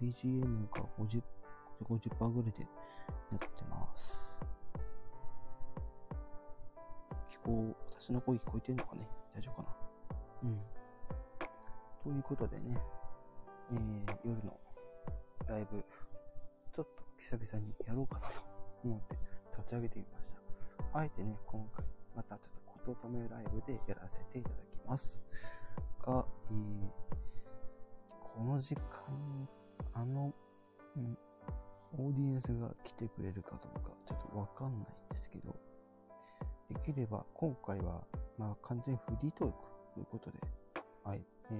[0.00, 1.22] BGM が50、
[1.84, 4.38] 50%ぐらいでやってます。
[7.30, 9.06] 聞こう、私の声聞こえてんのかね？
[9.34, 9.68] 大丈夫か
[10.42, 10.48] な？
[10.48, 10.60] うん。
[12.02, 12.78] ということでね、
[13.72, 14.58] えー、夜の
[15.46, 15.84] ライブ、
[16.74, 18.40] ちょっと久々にやろうかなと
[18.84, 19.18] 思って
[19.58, 20.98] 立ち上げてみました。
[20.98, 21.84] あえてね、今回、
[22.16, 22.52] またちょ
[22.90, 25.22] っと言霊ライブでやらせていただきます。
[26.02, 26.88] が、えー、
[28.34, 28.82] この時間
[29.38, 29.46] に、
[29.94, 30.32] あの、
[30.96, 31.18] うん、
[31.98, 35.56] オーディエンスが来てくれるかどうか、ちょっとわかんないんですけど、
[36.68, 38.04] できれば、今回は、
[38.38, 39.54] まあ、完全フリートーク
[39.94, 40.38] ということで、
[41.04, 41.58] はい、えー、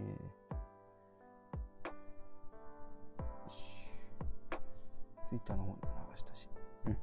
[1.88, 3.90] よし。
[5.28, 6.48] ツイッターの方にも流したし。
[6.86, 6.96] うん。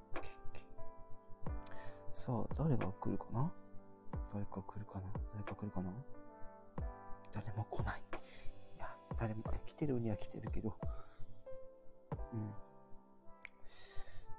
[2.11, 3.51] さあ、誰が来るかな？
[4.33, 5.07] 誰か来るかな？
[5.33, 5.91] 誰か来るかな？
[7.33, 8.01] 誰も来ない。
[8.75, 10.75] いや、誰も、え来てるには来てるけど、
[12.33, 12.53] うん。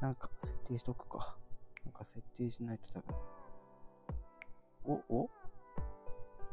[0.01, 1.37] なんか設定しとくか。
[1.85, 3.17] なんか設定しないと多分。
[5.11, 5.31] お、お？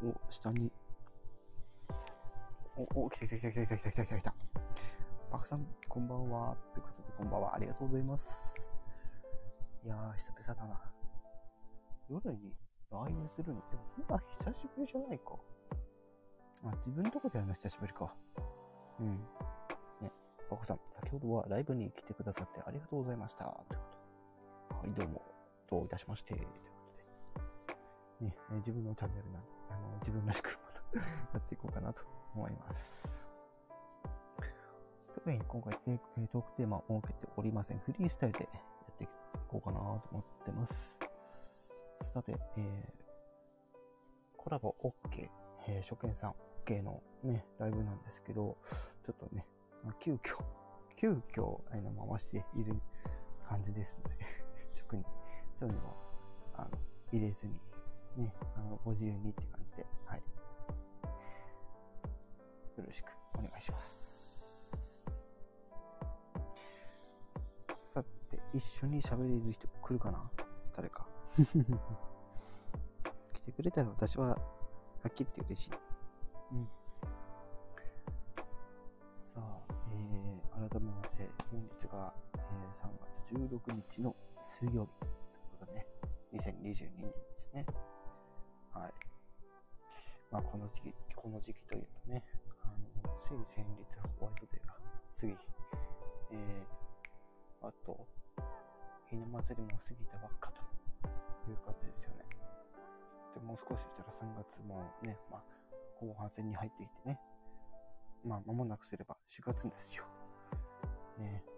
[0.03, 0.71] お、下に。
[2.75, 4.35] お、お、来た来た来た来た来た来た来た来た。
[5.31, 6.55] パクさん、こんばんは。
[6.73, 7.55] ということで、こんばんは。
[7.55, 8.73] ありがとうございます。
[9.85, 10.81] いやー、久々だな。
[12.09, 12.53] 夜に
[12.91, 15.35] ライブするのでも、そんな久しぶりじゃないか。
[16.65, 18.13] あ、自分のとこでやるの久しぶりか。
[18.99, 19.27] うん。
[20.45, 23.45] ね、パコさん、先ほどはライブに来てくださってありがとうございました。
[23.45, 23.75] というこ
[24.69, 25.21] とはい、どうも、
[25.69, 26.33] どういたしまして。
[26.33, 26.49] というこ
[28.19, 28.27] とで。
[28.27, 30.59] ね、え自分のチャンネルなんで、あの、自分らしく
[31.33, 32.03] やっていこうかなと
[32.35, 33.27] 思います。
[35.15, 37.79] 特に今回テートークテーマを設けておりません。
[37.79, 38.59] フリースタイルでや
[38.91, 39.07] ってい
[39.47, 40.99] こうかなと思ってます。
[42.13, 43.77] さて、えー、
[44.37, 45.27] コラボ OK、
[45.67, 46.35] えー、初見さん
[46.65, 48.57] OK のね、ライブなんですけど、
[49.03, 49.47] ちょっとね、
[49.93, 50.43] 急遽、
[50.95, 52.75] 急遽、あの、回している
[53.47, 54.25] 感じですので、
[54.75, 55.03] 特に、
[55.59, 55.95] そういうのは、
[56.55, 56.69] あの、
[57.11, 57.53] 入れずに、
[58.17, 60.19] ね、あの、ご自由にって感じで、はい。
[62.77, 65.05] よろしくお願いします。
[67.93, 70.29] さて、一緒に喋れる人来るかな？
[70.75, 71.07] 誰か。
[73.33, 74.35] 来てくれたら私は、は
[75.07, 75.71] っきり言って嬉しい。
[76.51, 76.69] うん。
[81.95, 85.11] が、えー、3月16日の水曜日という
[85.59, 85.87] ことでね、
[86.33, 87.65] 2022年ですね。
[88.73, 88.93] はい。
[90.31, 92.23] まあ、この時期、この時期というとね、
[92.63, 92.67] あ
[93.07, 93.85] の、つい先日
[94.19, 94.73] ホワイトデーが
[95.19, 95.33] 過ぎ、
[96.31, 98.05] えー、あと、
[99.09, 102.25] ひな祭りも過ぎたばっかという感じですよね。
[103.35, 105.41] でもう少ししたら3月もね、まあ、
[105.99, 107.19] 後半戦に入ってきてね、
[108.25, 110.03] まあ、間もなくすれば4月ですよ。
[111.19, 111.54] ね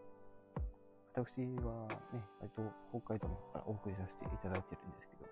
[1.17, 2.61] 私はね、割と
[2.93, 5.25] 北海道の方からお送りさせていただいてるんですけど、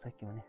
[0.00, 0.46] 最近はね、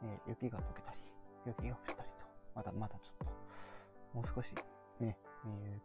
[0.00, 1.04] えー雪が溶けたり、
[1.44, 2.24] 雪が降ったりと、
[2.56, 4.56] まだまだちょっと、もう少し
[5.04, 5.18] ね、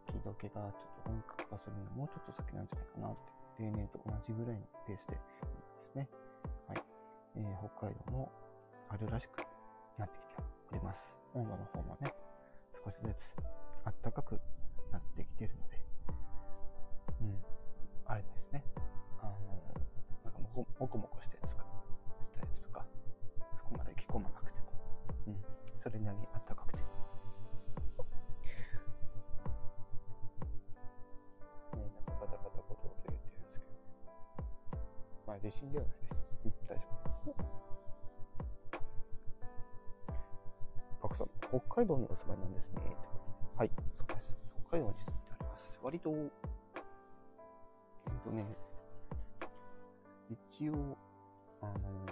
[0.08, 3.16] 雪解けがちょっと本格化するのもうちょっと先なんじゃないかなっ
[3.60, 6.08] て、例年と同じぐらいのペースでいいですね。
[6.72, 6.80] はい。
[7.36, 8.32] えー北海道も
[8.88, 9.44] 春らしく
[10.00, 10.40] なってきて
[10.72, 11.12] おります。
[11.36, 12.16] 温度の方もね、
[12.80, 13.36] 少しずつ
[13.84, 14.40] 暖かく
[14.88, 15.84] なってきてるので、
[18.08, 18.62] あれですね。
[19.20, 19.32] あの、
[20.24, 22.84] なんかもこもこもこしてつかしたやつとか、
[23.56, 24.72] そこまで着込まなくても、
[25.28, 25.36] うん、
[25.82, 26.78] それなりに暖かくて。
[26.78, 26.84] ね、
[31.74, 33.60] なんかガタガタこと言ってるんですけど、
[35.26, 36.24] まあ地震ではないです。
[36.44, 36.96] うん、大丈夫。
[41.02, 42.80] パクさん、北海道にお住まいなんですね。
[43.56, 44.36] はい、そうです。
[44.68, 45.78] 北海道に住んでおります。
[45.82, 46.10] 割と、
[48.26, 48.44] とね、
[50.28, 50.98] 一応、
[51.62, 52.06] あの、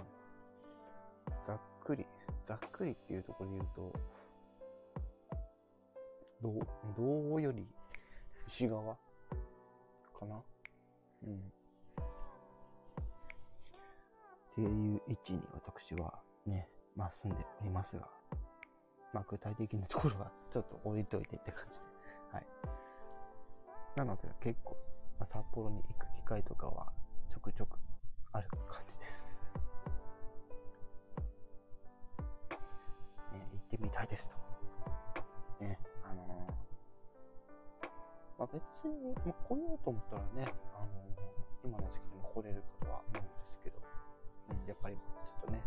[1.45, 2.05] ざっくり、
[2.45, 3.93] ざっくりっていうところで言うと、
[6.41, 6.53] 道、
[6.97, 7.67] 道より
[8.47, 8.95] 西側
[10.17, 10.41] かな？
[11.27, 11.35] うん。
[11.35, 11.41] っ
[14.55, 16.13] ていう位置に私は
[16.45, 18.07] ね、まあ住んでおりますが、
[19.11, 21.85] まあ具体的なところはちょっと置いといてって感じで、
[22.31, 22.45] はい。
[23.97, 24.77] なので結構、
[25.23, 26.91] 札幌に行く機会とかは
[27.31, 27.77] ちょくちょく
[28.33, 29.37] ある感じです。
[33.31, 35.63] ね、行ってみたいですと。
[35.63, 36.53] ね、あのー
[38.37, 43.81] まあ別に、まあ、来ようと思ったらね、あのー今の時期でも来れるかとは思うんですけど、
[44.51, 45.01] うん、やっぱりちょ
[45.41, 45.63] っとね、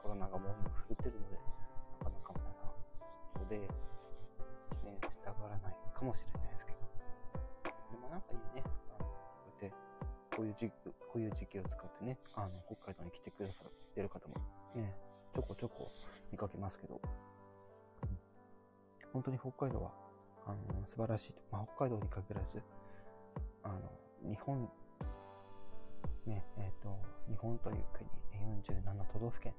[0.00, 1.40] コロナがもう今振ってるので、
[2.04, 3.66] なかなか皆さん、ここで、ね、
[5.10, 6.78] 従わないかもしれないですけど、
[8.10, 8.89] 中にね、あのこうやって、
[10.40, 14.36] こういう時期、こういう時期を使ってね、あの、北海道に来てくださってる方も、
[14.74, 14.96] ね、
[15.34, 15.92] ちょこちょこ
[16.32, 16.98] 見かけますけど、
[19.12, 19.92] 本当に北海道は、
[20.46, 21.34] あの、素晴らしい。
[21.52, 22.62] まあ、北海道に限らず、
[23.62, 23.92] あの、
[24.30, 24.66] 日本、
[26.24, 26.98] ね、えっ、と、
[27.28, 28.08] 日本という国、
[28.64, 29.52] 47都道府県、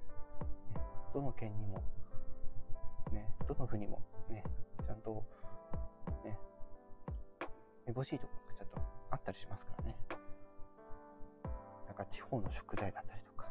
[0.73, 0.81] ね、
[1.13, 1.77] どの県にも、
[3.11, 4.01] ね、どの国も、
[4.31, 4.43] ね、
[4.83, 5.23] ちゃんと、
[6.25, 6.39] ね、
[7.85, 8.81] めぼしいところがちゃんと
[9.11, 10.10] あったりしますからね。
[12.03, 13.47] か地方の食材だったりとか、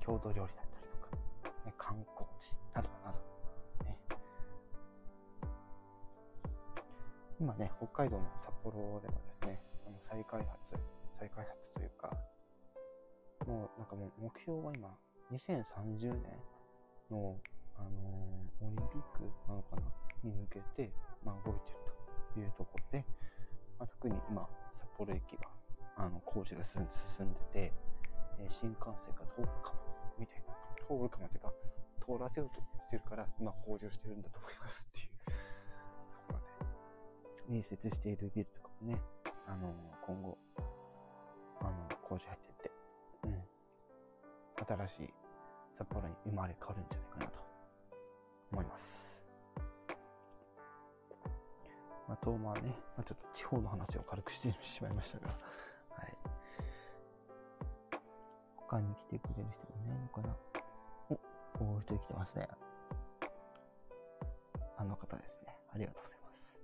[0.00, 1.16] 郷土料理だったりとか、
[1.66, 3.18] ね、観光地などなど、
[3.84, 3.98] ね。
[7.40, 10.74] 今ね、北海道の札幌ではですね、あの再開発、
[11.18, 12.10] 再開発というか、
[13.46, 14.88] もうなんかもう目標は今、
[15.32, 16.22] 2030年
[17.10, 17.36] の、
[17.76, 19.82] あのーオリンピックなのかな？
[20.22, 20.92] に向けて、
[21.24, 21.78] まあ、動いてる
[22.34, 23.04] というところで、
[23.76, 24.48] まあ、特に今、
[24.78, 25.50] 札幌駅は
[25.96, 27.72] あの工事が進ん進んでて、
[28.38, 29.80] え新幹線が通るかも、
[30.18, 30.52] みたいな。
[30.86, 31.52] 通るかもっていうか、
[32.00, 35.08] 通らせようとしてるから、今工事をしてるんだと思いますっていう。
[36.12, 36.44] ところで、
[37.46, 39.00] 隣接しているビルとかもね、
[39.46, 40.38] あの今後、
[41.60, 41.70] あの
[42.02, 42.70] 工事入ってって、
[43.24, 45.14] うん、新しい
[45.78, 47.38] 札幌に生まれ変わるんじゃないかなと
[48.52, 49.22] 思います。
[52.08, 55.34] あと、まあね、まあ、ちょっと地方の話を軽くしてしまいましたが、
[58.72, 58.80] はい。
[58.80, 60.34] 他に来てくれる人いないのかな？
[61.10, 61.20] お、こ
[61.60, 62.48] ういう人来てますね。
[64.78, 65.54] あの方ですね。
[65.74, 66.54] ありがとうございます。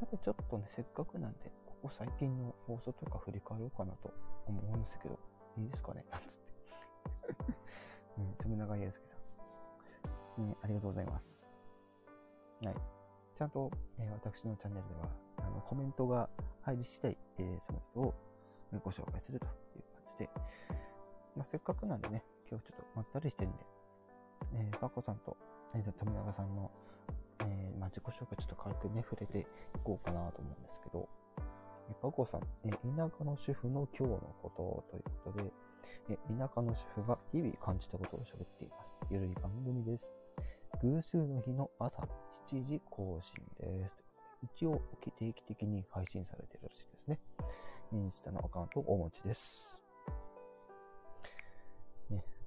[0.00, 4.14] さて、ちょっとね、せっかくなんで、ここ最近の放送とか振り返ろうかなと
[4.46, 5.18] 思うんですけど、
[5.58, 6.04] いいですかね？
[6.10, 6.46] なんつって。
[8.18, 10.48] うん、富永祐介さん。
[10.48, 11.48] ね、ありがとうございます。
[12.64, 12.74] はい。
[13.36, 16.30] ちゃんと、えー私のチャンネルでは、あの、コメントが
[16.62, 18.14] 入り次第、えーその人を
[18.84, 19.46] ご紹介すると
[20.24, 20.76] いう感じで、
[21.36, 23.54] まあ、せっかくなんでね、今日ちょっとまったりしてんで、
[24.54, 25.36] えー、パコさんと、
[25.74, 26.70] えー富永さんの、
[27.40, 29.44] えーまあ、自己紹介ちょっと軽くね、触れてい
[29.84, 31.08] こうかなと思うんですけど、
[31.88, 32.76] えーパコさん、え田
[33.18, 35.52] 舎の主婦の今日のことということで、
[36.10, 38.90] え田舎の主婦が日々感じたことを喋っています。
[39.10, 40.12] ゆるい番組です。
[40.82, 42.02] 偶数の日の朝
[42.48, 43.96] 7時更新です。
[44.42, 44.80] 一応
[45.18, 47.18] 定期的に配信されているらしいですね。
[47.92, 49.75] インスタのアカウントをお持ちです。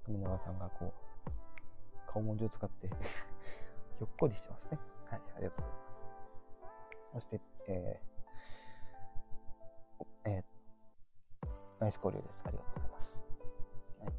[0.09, 0.91] 富永さんがこ
[1.27, 4.79] う、顔文字を使って ひょっこりしてますね。
[5.05, 7.11] はい、ありがとうございます。
[7.13, 11.47] そして、えー、えー、
[11.79, 12.41] ナイス交流です。
[12.45, 13.19] ありがとうございます。
[13.99, 14.13] はい、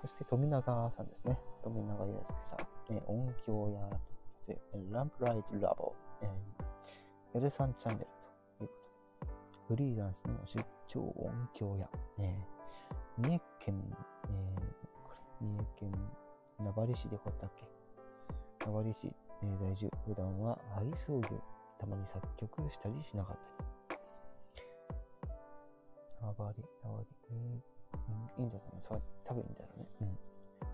[0.00, 1.40] そして、富永さんですね。
[1.64, 2.58] 富永祐介さん。
[2.94, 4.00] えー音響や
[4.46, 4.60] で、
[4.90, 8.06] ランプライトラボ、えー、L さんチャンネル
[8.58, 8.74] というこ
[9.20, 9.32] とで、
[9.68, 11.88] フリーランスの出張音響や、
[12.18, 13.96] えー、三重県
[16.86, 17.64] 張市でこったっけ？
[18.66, 19.12] 名張市、
[19.42, 21.28] えー在住、普段は配送業、
[21.78, 23.70] たまに作曲したりしなかったり。
[26.20, 27.62] 名張、名張、えー、
[28.38, 28.82] うんいいんだろうね。
[29.24, 29.86] 多分いいんだろうね。
[30.02, 30.18] うん。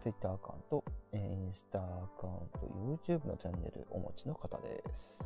[0.00, 1.82] Twitter アカウント、えーインスタア
[2.20, 2.58] カウント、
[3.06, 5.24] YouTube のチャンネルお持ちの方です。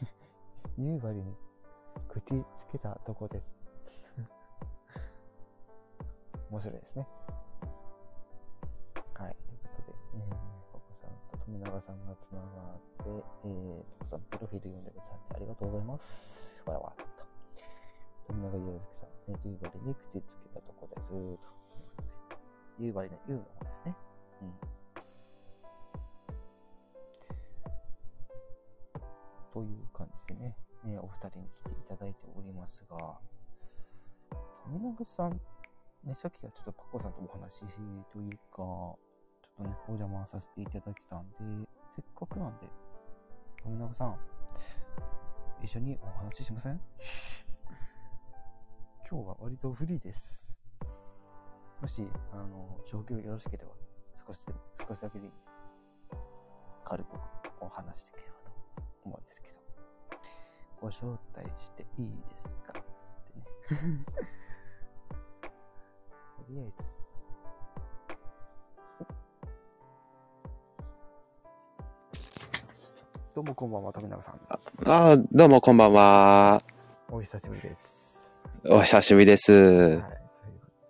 [0.78, 1.34] 夕張に
[2.08, 3.59] 口つけたとこです。
[6.50, 7.06] 面白いですね。
[9.14, 9.36] はい。
[9.46, 10.34] ということで、えー、
[10.72, 13.08] パコさんと富永さんがつながって、
[13.44, 16.62] えー、パコさんプロフィール読んでくださってありがとうございます。
[16.66, 17.04] わらわっと。
[18.26, 21.08] 富永祐介さん、えー、夕張に口つけたとこです。
[21.08, 22.34] ということ
[22.82, 23.94] で、夕張の夕の方ですね。
[24.42, 24.80] うん。
[29.52, 33.18] という感じでね、えーお二人に来ていただいておりますが、
[34.64, 35.40] 富永さん、
[36.04, 37.64] ね、さっきはちょっとパッコさんとお話し
[38.12, 38.98] というか、ちょっ
[39.58, 41.36] とね、お邪魔させていただきたんで、
[41.94, 42.66] せっかくなんで、
[43.62, 44.18] 富永さん、
[45.62, 46.80] 一緒にお話ししません？
[49.10, 50.56] 今日は割とフリーです。
[51.82, 53.72] もし、あの、状況よろしければ、
[54.16, 54.46] 少し、
[54.88, 55.38] 少しだけでいいんで、
[56.84, 57.08] 軽く
[57.60, 58.56] お話しできればと
[59.04, 59.60] 思うんですけど、
[60.80, 62.72] ご招待していいですか？
[62.72, 62.80] つっ
[63.68, 64.04] てね。
[66.50, 66.82] とりあえず、
[73.36, 74.40] どうもこんばんは、富永さん。
[74.84, 76.60] あーどうもこんばんは。
[77.08, 78.40] お久しぶりです。
[78.64, 79.52] お久しぶりです。
[79.52, 80.22] はい。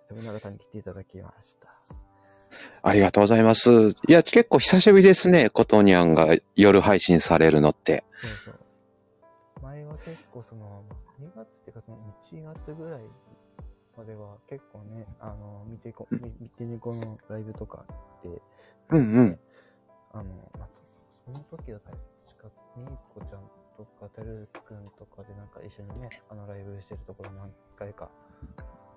[0.09, 1.75] 富永さんに来ていただきました。
[2.81, 3.89] ありがとうございます。
[3.89, 8.03] いや、結構久しぶりですね、コトニャンが夜配信されるのって。
[8.19, 8.59] そうそう。
[9.61, 10.83] 前は結構その、
[11.19, 13.01] 2月っていうかその1月ぐらい
[13.97, 17.85] までは結構ね、あの、見てこ、み見てねこのライブとか
[18.19, 18.41] って、
[18.89, 19.39] うんうん。
[20.13, 20.23] あの、
[20.57, 20.67] まあ、
[21.25, 21.97] その時は確
[22.37, 23.41] か、みーこちゃん
[23.77, 28.09] とか、てるくんとかでなんか一緒にね、あのライブしてるところ何回か、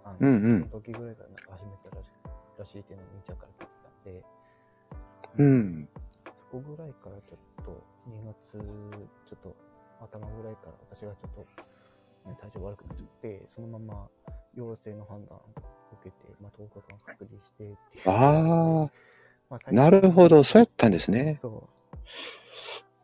[0.04, 2.10] あの、うんうんその時ぐらいからなんか始めたらし
[2.58, 4.24] らしいっていうのをみーちゃんから聞いてたんで、
[5.38, 5.88] うん。
[6.24, 8.58] そこぐらいからちょっと、2月、
[9.26, 9.56] ちょっと
[10.00, 14.08] 頭ぐらいから私がちょっと、ね、体調悪くなっちゃって、そのまま
[14.56, 15.42] 陽性の判断を
[15.92, 18.02] 受けて、まあ、10日間隔離してっていう。
[18.06, 18.90] あ
[19.50, 21.38] まああ、なるほど、そうやったんですね。
[21.40, 21.68] そ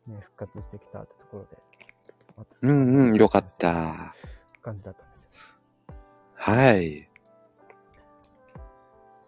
[0.06, 0.10] う。
[0.10, 1.58] ね、復活してきたってところで。
[2.36, 3.44] またうんうん、よかっ。
[3.58, 4.14] た。
[4.62, 5.28] 感じだったんですよ。
[6.34, 7.08] はい。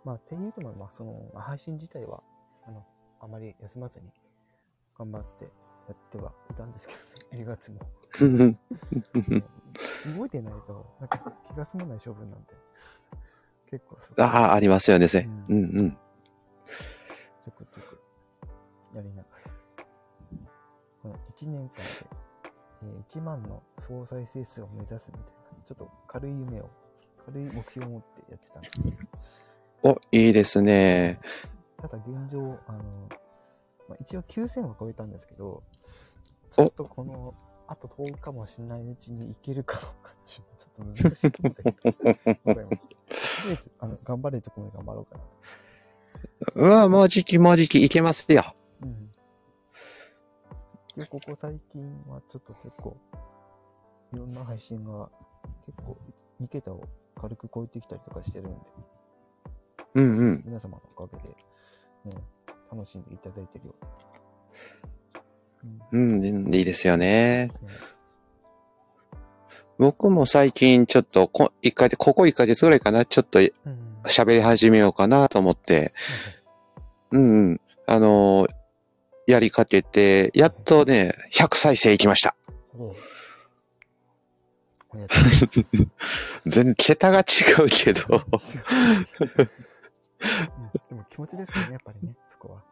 [0.05, 2.23] まあ、っていうのも、まあ、その、まあ配信自体は、
[2.67, 2.85] あの、
[3.21, 4.11] あまり休まずに
[4.99, 6.95] 頑張ってやってはいたんですけ
[7.37, 7.81] ど、 2月も。
[8.21, 8.59] うん
[10.17, 11.19] 動いてないと、なんか
[11.51, 12.55] 気が済まない処分なんで、
[13.71, 15.09] 結構そう、ああ、ありますよね。
[15.09, 15.47] せうん。
[15.49, 15.91] うん。
[15.93, 18.01] ちょくちょく。
[18.95, 19.29] やりなが
[19.79, 19.85] ら、
[21.03, 21.73] この1年間で、
[22.83, 26.69] えー1万の総再生数を目指すみたいな、ちょっと軽い夢を、
[27.25, 28.71] 軽い目標を持ってやってたんで。
[28.71, 31.21] すけど、お、いいですね。
[31.81, 33.09] ただ現状、あの、
[33.89, 35.63] まあ、一応9000は超えたんですけど、
[36.51, 37.35] ちょっとこの、
[37.73, 42.95] あと10日もしないうちにいけるかどうかっていうのはちょっと難しいところでございまして。
[42.95, 45.25] とりあえず、あの、頑張れるところまで頑張ろうかな
[46.53, 46.61] と。
[46.61, 48.55] うわ、もうじきもうじきいけますよ。
[48.83, 49.11] うん。
[50.97, 52.95] で、ここ最近はちょっと結構、
[54.13, 55.09] いろんな配信が
[55.65, 55.97] 結構
[56.43, 56.85] 2桁を
[57.17, 58.59] 軽く超えてきたりとかしてるんで、
[59.95, 60.43] うんうん。
[60.45, 61.29] 皆様のおかげで、
[62.15, 62.23] ね、
[62.71, 65.02] 楽しんでいただいてるようで。
[65.93, 67.47] うんうん、いいですよね。
[67.47, 67.53] ね
[69.79, 73.51] 僕も最近ちょっとこ、一回で、ここ1ヶ月ぐらいかな、ちょっとうん。
[74.05, 75.95] 喋り始めようかなと思って、
[77.13, 77.61] うんうん。
[77.87, 78.63] あのー
[79.27, 82.35] やりかけて、やっとね、100再生いきました。
[86.45, 87.23] 全然桁が違
[87.63, 88.23] うけど。
[89.23, 89.49] うん
[90.89, 92.63] でも気持ちですからね、やっぱりね、そこは。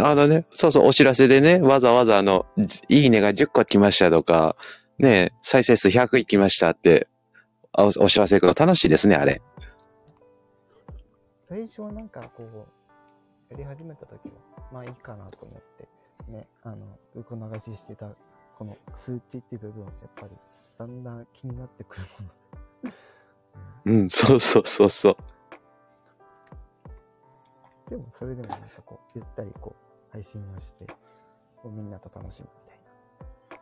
[0.00, 4.56] あのね、そうそう、お知らせでね、わざわざあの、じいいねが10個来ましたとか、
[4.98, 7.08] ね、再生数100いきましたって、
[7.72, 9.42] あおお知らせが楽しいですね、あれ。
[11.48, 12.66] 最初はなんかこ
[13.50, 14.32] う、やり始めた時は、
[14.72, 15.88] まあいいかなと思って、
[16.30, 16.76] ね、あの、
[17.14, 18.08] 横流ししてた、
[18.58, 20.30] この数値っていう部分はやっぱり、
[20.78, 22.92] だんだん気になってくるもの
[23.86, 25.16] うん、そうそうそうそう。
[27.88, 30.86] でもそれでもなんかこう、ゆったりこう、配信をして、
[31.56, 33.60] こうみんなと楽しむみたい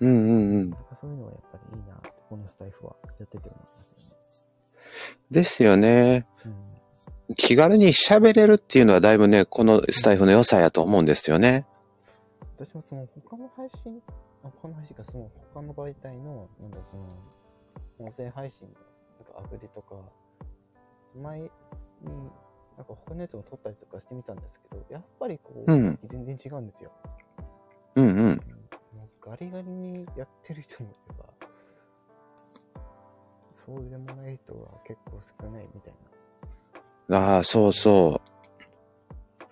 [0.00, 0.70] うんうんうん。
[0.70, 0.76] な。
[0.76, 4.16] なんかそういうのはやっぱりいいなって、このスタイフはやってて思いますよね。
[5.30, 6.26] ですよね。
[6.44, 7.34] うん。
[7.36, 11.66] 気軽に喋れるっていうのはだいぶね、このスタイフの良さやと思うんですよね。
[12.58, 14.02] 私もその他の配信、
[14.44, 17.08] あ他の配信か、その他の媒体の、なんだ、その、
[17.98, 18.74] 音声配信の、
[19.24, 19.94] なんかアプリとか、
[21.20, 21.48] 前に、
[22.76, 26.90] なんか他のやつも撮ったりとかしてみたんですけど、やっぱりこう、うん全然違うんですよ。
[27.96, 28.40] うんうん。
[29.20, 31.24] ガリガリにやってる人もいれば、
[33.54, 35.94] そうでもない人は結構少ないみたい
[37.08, 37.18] な。
[37.18, 39.44] ああ、そうそう。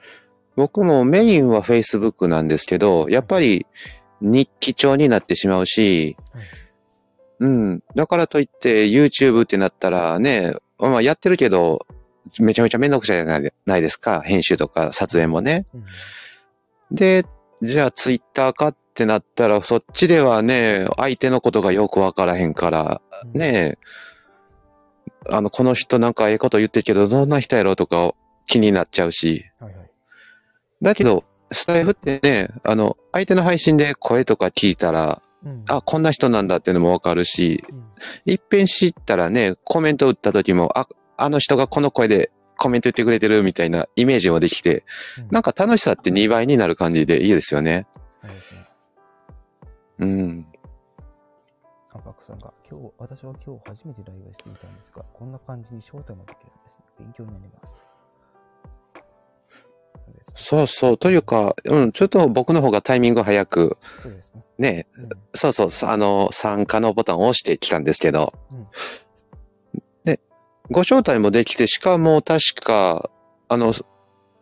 [0.56, 3.66] 僕もメインは Facebook なんですけど、やっぱり
[4.20, 6.42] 日記帳になってしまうし、はい
[7.40, 7.82] うん。
[7.94, 11.86] だからといって YouTube ってなったらね、まあやってるけど、
[12.38, 14.20] めちゃめちゃめんどくさいじゃないですか。
[14.20, 15.66] 編集とか撮影もね。
[15.74, 15.84] うん。
[16.94, 17.24] で、
[17.62, 23.38] じゃあ Twitter かってなったら、そっちではね、相手のことがよくわからへんから、うん。
[23.38, 23.78] ねえ、
[25.28, 28.12] あの、この人なんかええこと言ってるけど、どんな人やろうとか
[28.46, 29.50] 気になっちゃうし。
[29.58, 29.90] はいはい。
[30.82, 35.64] だけど、スタイフってね、あの、相手の配信で声とか聞いたら、うん。
[35.68, 37.84] あ、こんな人なんだっていうのもわかるし、うん、
[38.24, 40.86] 一遍知ったらね、コメント打った時も、あ、
[41.22, 44.84] あの人がこの声でコメント言ってくれてるみたいなイメージもできて、
[45.18, 47.86] うんなんか楽しさって2倍になる感じでいいですよね。
[48.22, 48.68] そうですね。
[50.00, 50.46] うん。
[51.92, 56.84] あ、バクさんが、今日、私は今日初めてライブしてみたんですが、こんな感じに招待もできるんですね。
[56.98, 57.76] 勉強になります。
[60.34, 60.66] そう。
[60.66, 60.98] そう。
[60.98, 64.44] というか、うん、ちょっと僕の方がタイミング早く、そうですね。
[64.58, 65.08] ね、うん。
[65.34, 68.68] そうそう、あの、参加のボタンを押してきたんですけど、うんで、
[70.70, 73.10] ご招待もできて、しかも確か、
[73.48, 73.72] あの、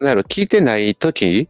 [0.00, 1.48] なんやろ、聞いてない時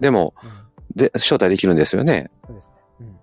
[0.00, 0.56] でも、うん
[0.96, 2.30] で、招待できるんですよね。
[2.46, 2.76] そうですね。
[3.00, 3.16] うん。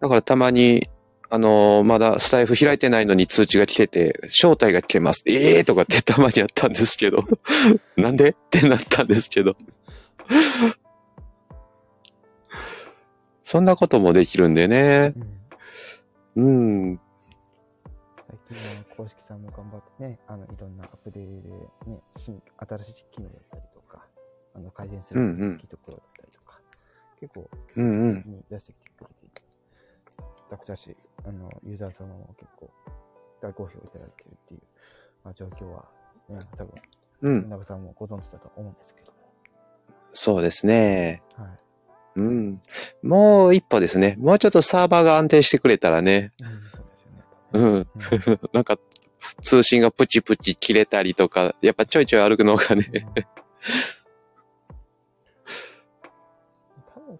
[0.00, 0.88] だからたまに、
[1.32, 5.22] あのーまだスタイフ開いてないのに通知が来てて、招待が来てます。
[5.26, 7.24] ええー、とかってたまにあったんですけど、
[7.96, 8.30] なんで？
[8.30, 9.56] ってなったんですけど。
[13.42, 15.12] そんなこともできるんでね。
[15.16, 15.40] うん
[16.36, 16.42] う
[16.92, 17.00] ん。
[18.96, 24.06] 公式さんも頑張ってね、あの、いろんなアップデートでね、新、新しい機能だったりとか、
[24.54, 26.60] あの、改善するうんうんべきところだったりとか、
[27.20, 29.42] 結構、積極的に出してきてくれていて、
[30.50, 32.70] 私たち、あの、ユーザー様も結構、
[33.40, 34.60] 大好評いただいてるっていう、
[35.24, 35.84] まあ、状況は、
[36.28, 36.74] ね、多分、
[37.22, 37.48] うん。
[37.48, 39.18] 中さんもご存知だと思うんですけども、
[40.12, 41.22] そうですね。
[41.36, 41.48] はい。
[42.16, 42.60] うん。
[43.02, 44.16] もう一歩ですね。
[44.18, 46.32] もうちょっとサーバーが安定してくれたらね。
[46.40, 46.79] うん、そ
[47.52, 47.64] うん。
[47.74, 47.86] うん
[48.52, 48.78] なんか、
[49.42, 53.06] 通信がプチプチ切れたりとか、やっぱちょいちょい歩くのがね。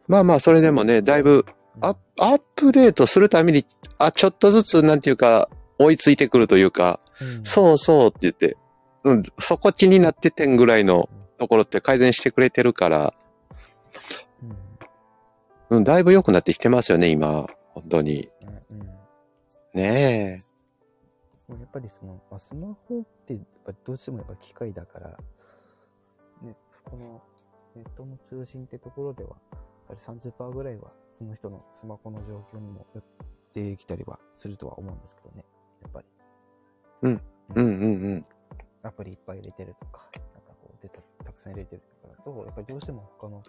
[0.09, 1.45] まあまあ、それでもね、だいぶ、
[1.81, 3.65] アップアップデートするために、
[3.99, 8.57] あ、ちょっとずつ、なんていうか、追いついてくるというか、うん、そうそうって言って、
[9.05, 11.09] うん、そこ気になっててんぐらいの
[11.39, 13.15] ところって改善してくれてるから、
[15.71, 15.79] うん。
[15.79, 17.47] うん、だいぶ良くなってきてますよね、今。
[17.73, 18.29] 本当に。
[19.75, 20.43] ね
[21.49, 21.57] うん。
[21.57, 25.09] ねやっぱりその、まあ、スマホってやっぱりどうしてもやっぱ機械だから、
[26.43, 27.21] ね、そこの
[27.77, 33.05] ネットの通信ってところでは、やっぱり30%ぐらいはその人のスマホの状況にもよっ
[33.53, 35.45] てきたりはするとは思うんですけどね、
[35.83, 36.07] やっぱり。
[37.05, 37.07] え。
[37.07, 37.21] うん
[37.55, 38.27] うんうん。
[38.83, 43.43] アプリいっぱい入れてるとか、なんかこうデータたくさん入れてるとかだと、やっぱりどうしても他の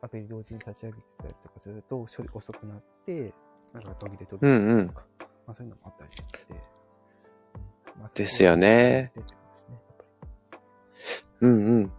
[0.00, 3.34] アプリ同時に立ち上げてたりとかすると、処理遅くなって、
[3.72, 5.06] なんか途切れ途切れうんうんとか、
[5.48, 6.24] まあそういうのもあったりして
[7.98, 9.12] まあですよね。
[11.40, 11.92] うんうん。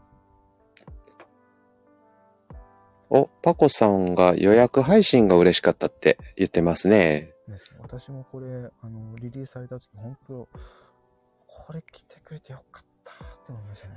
[3.10, 7.34] お、パコさんが予約配信が嬉しかったって言ってますね。
[7.80, 10.48] 私もこれ、あの、リリースされた時、本当
[11.48, 13.94] これ来てくれてよかったって思いましたね。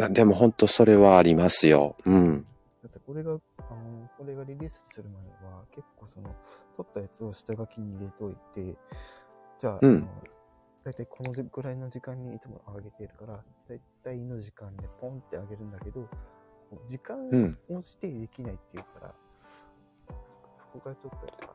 [0.00, 1.96] あでも本当それはありますよ。
[2.04, 2.46] うん。
[2.84, 3.40] だってこれが、あの、
[4.18, 6.34] これがリリースする前は、結構その、
[6.76, 8.76] 撮ったやつを下書きに入れといて、
[9.58, 10.08] じゃあ、うんあの
[10.84, 16.06] だいたいこのぐらいの時間にいつも上げてるから、だいたいの時間でポンって上げるんだけど、
[16.90, 17.58] 時間うん。
[17.70, 19.14] を指定できないっていうから、
[20.58, 21.54] そこがちょっとやっぱ、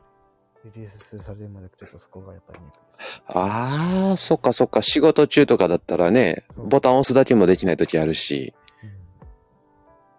[0.65, 2.97] リリースされるまでちょっとそこがやっぱりネックです。
[3.27, 4.81] ああ、そっかそっか。
[4.81, 8.55] 仕事中とかだったらね、ボタン押すだけもできない時あるし。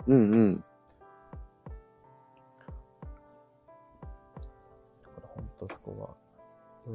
[0.06, 0.64] うんうんうん。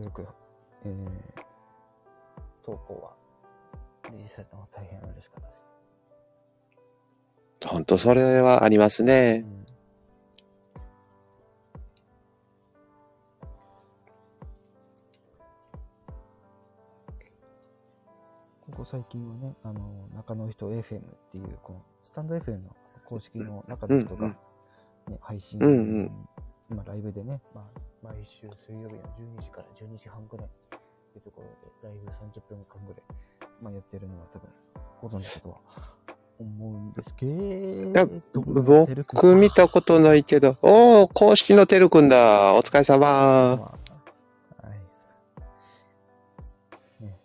[0.03, 0.27] よく、
[0.83, 0.97] えー、
[2.65, 3.13] 投稿は
[4.11, 5.55] リリースされたのが大変嬉しかったで
[7.61, 7.67] す。
[7.67, 9.43] 本当それはありますね。
[9.45, 9.65] うん
[18.71, 24.29] ここ最近はね、あの、中の人 FM っていう、このスタンド FM の公式の中の人が、う
[25.11, 26.11] んね、配信、うんうん
[26.69, 29.01] 今ライブでね、まあ、毎週水曜日の
[29.39, 33.01] 12時から12時半ぐらいっていうところで、ライブ30分間ぐらい、
[33.59, 34.47] まあ、やってるのは多分、
[35.01, 35.57] ご存知だとは
[36.37, 40.55] 思うんですけやど、僕見たことないけど。
[40.61, 42.53] おー、公式のてるくんだ。
[42.53, 43.07] お疲れ様。
[43.07, 43.75] は
[47.01, 47.03] い。
[47.03, 47.17] ね。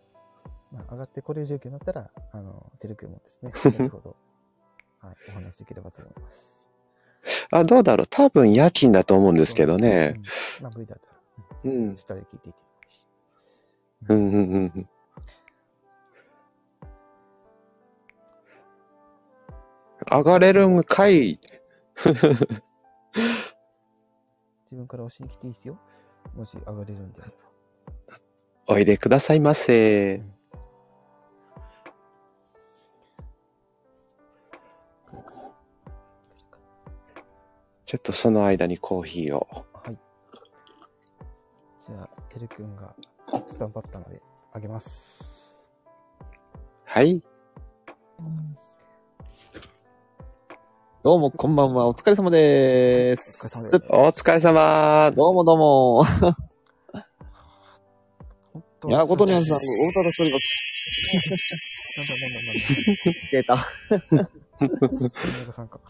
[0.72, 4.16] まあ、上がってこれる状況になったら、あの、てるくんもですね、 後ほど、
[5.00, 6.59] はい、お話しできればと思います。
[7.50, 8.06] あ、どうだろう。
[8.08, 10.14] 多分夜勤だと思うんですけどね。
[10.16, 10.22] うん。
[10.64, 11.16] まあ、無理だったら、
[11.64, 11.96] ううんん。
[11.96, 12.54] 下で聞いてい。
[14.08, 14.16] うん。
[14.16, 14.88] うんうんうん。
[20.10, 21.38] 上がれるんかい。
[24.64, 25.78] 自分から押しに来ていいですよ。
[26.34, 28.14] もし上がれるんであれば。
[28.74, 30.18] おいでくださいませ。
[30.18, 30.39] 来
[37.90, 39.48] ちょっとその間にコーヒーを。
[39.50, 39.98] なはい。
[41.84, 42.94] じゃあ、てるくんが
[43.48, 44.22] スタンバったので、
[44.52, 45.68] あげます。
[46.84, 47.20] はい。
[51.02, 51.88] どうも、こんばんは。
[51.88, 53.48] お疲れ様でお疲れす。
[53.48, 55.10] 様ですお疲れ様。
[55.10, 56.04] どうもどうも。
[58.86, 60.70] いや、ことにゃんさん、お歌出しております。
[63.34, 64.30] だなんだなんだなんだ消え
[65.48, 65.50] た。
[65.52, 65.80] さんか。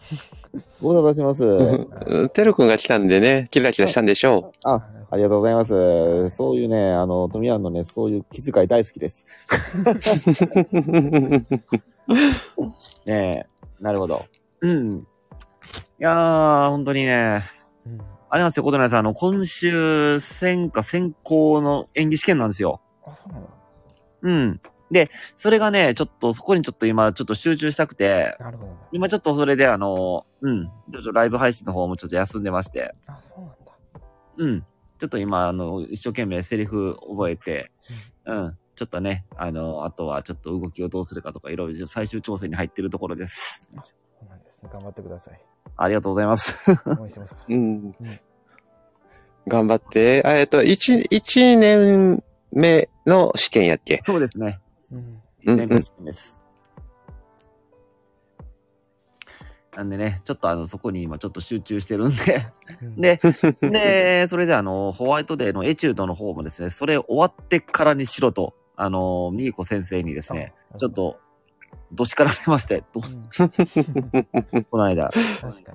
[0.81, 1.45] ご無沙汰します。
[1.45, 6.29] うんてるくんが来たんでね、キラキラしたんでしょあ、ありがとうございます。
[6.29, 9.25] そういうね、あの、富山のね、そういう気遣い大好きです。
[13.05, 13.45] ねえ、
[13.79, 14.25] なるほど。
[14.61, 14.99] うん。
[14.99, 15.05] い
[15.99, 17.45] やー、本当にね、
[17.85, 18.01] うん。
[18.29, 22.81] あれなんですよ、ことないさん、あの、今週、専科専攻の演技試験なんですよ。
[23.05, 23.49] あ、そうなんだ。
[24.23, 24.61] うん。
[24.91, 28.77] で、それがね、ちょっと、そこにちょっと今、ちょっと集中したくて、なるほどね。
[28.91, 33.55] 今ちょっとそれで、あの、うん、ちょっとライブ配信の方もちょっと休んでまして、あ、そうなんだ。
[34.37, 34.61] うん。
[34.61, 37.71] ちょっと今、あの、一生懸命セリフ覚えて、
[38.25, 38.57] うん。
[38.75, 43.65] ちょっとね、あの、あとはちょっと動きをどうするかとか、いろいろ最終調整に入ってるところです。
[43.79, 43.91] そ
[44.25, 44.69] うなんですね。
[44.71, 45.39] 頑張ってください。
[45.77, 46.57] ありがとうございます。
[46.99, 47.53] 応援してますかう。
[47.53, 47.95] うん。
[49.47, 50.23] 頑張って。
[50.25, 53.99] あえっと、一、一年目の試験やっけ？
[54.01, 54.59] そうですね。
[54.91, 54.97] ら。
[54.97, 55.21] うん。
[55.63, 56.41] うです。
[59.75, 62.45] なんでね、ちょっとあの、そこに今ちょっと集中してるんで、
[62.81, 63.19] うん、で、
[63.61, 71.19] で、それであの、ホワイトデーのエチュードの方もですね、それ終わってからにしろと、あの、ミーコ先生にですね、あちょっ、と、
[71.93, 75.73] どしかられまして、どうん この間、確か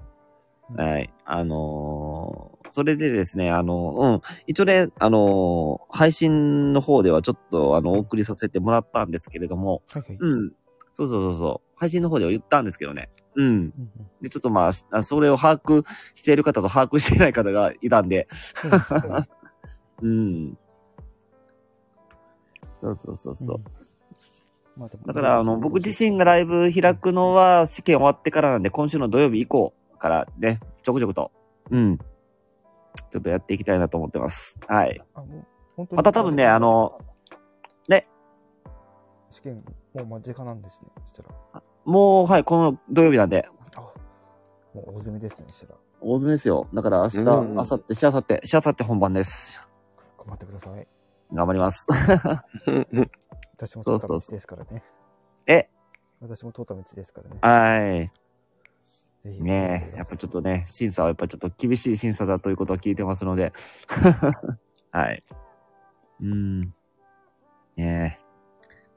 [0.76, 0.76] に。
[0.76, 1.10] はい。
[1.24, 4.20] あのーそれでですね、あの、うん。
[4.46, 10.16] 一応ね、あのー配信の方ではちょっと、あの、お送りさせてもらったんですけれども、はいはい。
[10.18, 10.52] うん。
[10.94, 11.78] そうそうそうそう。
[11.78, 13.08] 配信の方では言ったんですけどね。
[13.36, 13.72] うん。
[14.20, 18.68] で、ちょっとまあそれを把握している方と把握していない方がいたんで、そ
[20.02, 20.58] うん。
[22.82, 23.56] そうそうそうそう。
[23.56, 23.86] うん
[25.06, 31.32] だから、あの、僕自身がライブ開くのは試験終わってからなんで、今週の土曜日以降からね、ちょくちょくと、
[31.70, 31.98] うん。
[33.10, 34.58] ちょっとやっていきたいなと思ってます。
[34.66, 35.00] はい。
[35.14, 36.98] あ、もう、本当にまた多分ねあの、
[37.88, 38.08] ね。
[39.30, 40.88] 試験、もう間近なんですね。
[41.04, 41.62] そしたら。
[41.84, 43.92] もう、はい、この土曜日なんで、あ、も
[44.74, 45.46] う大詰めですね。
[45.50, 45.78] そしたら。
[46.00, 46.68] 大詰めですよ。
[46.74, 49.66] だから明日、うん明後日、しあさって、しあさって本番です。
[50.18, 50.86] 頑張ってください。
[51.32, 51.86] 頑張ります。
[53.56, 54.84] 私もそうそう通った道ですからね。
[55.46, 55.68] え、
[56.20, 57.38] 私も通った道ですからね。
[57.40, 58.12] はい。
[59.40, 63.52] ねえ、やっぱちょっとね、審査はやっぱちょっと厳しい審査だということは聞いてますので。
[64.92, 65.24] はい。
[66.20, 66.60] うん。
[67.76, 68.26] ねえ。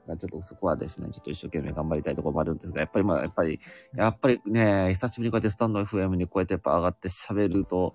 [0.06, 3.60] ちょっとそこはですね、ちょっと一生懸命頑張りたいところもあるんですが、やっぱりまあ、やっぱり、
[3.94, 7.94] やっぱりね、久しぶりにこうやってスタンド FM にこうやってやっぱ上がって喋ると、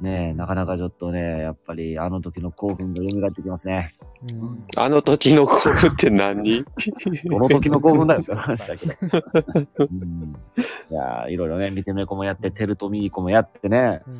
[0.00, 3.94] ねえ、なかなかちょっとね、やっぱりあの時の興奮が蘇ってきますね。
[4.30, 4.64] うん。
[4.76, 6.64] あの時の興奮って何？
[7.30, 8.94] この時の興奮だよって話だけど。
[9.90, 10.36] うん、
[10.90, 14.02] いやーいろいろね、見てめこもやって、テルとミーコもやってね。
[14.06, 14.14] うん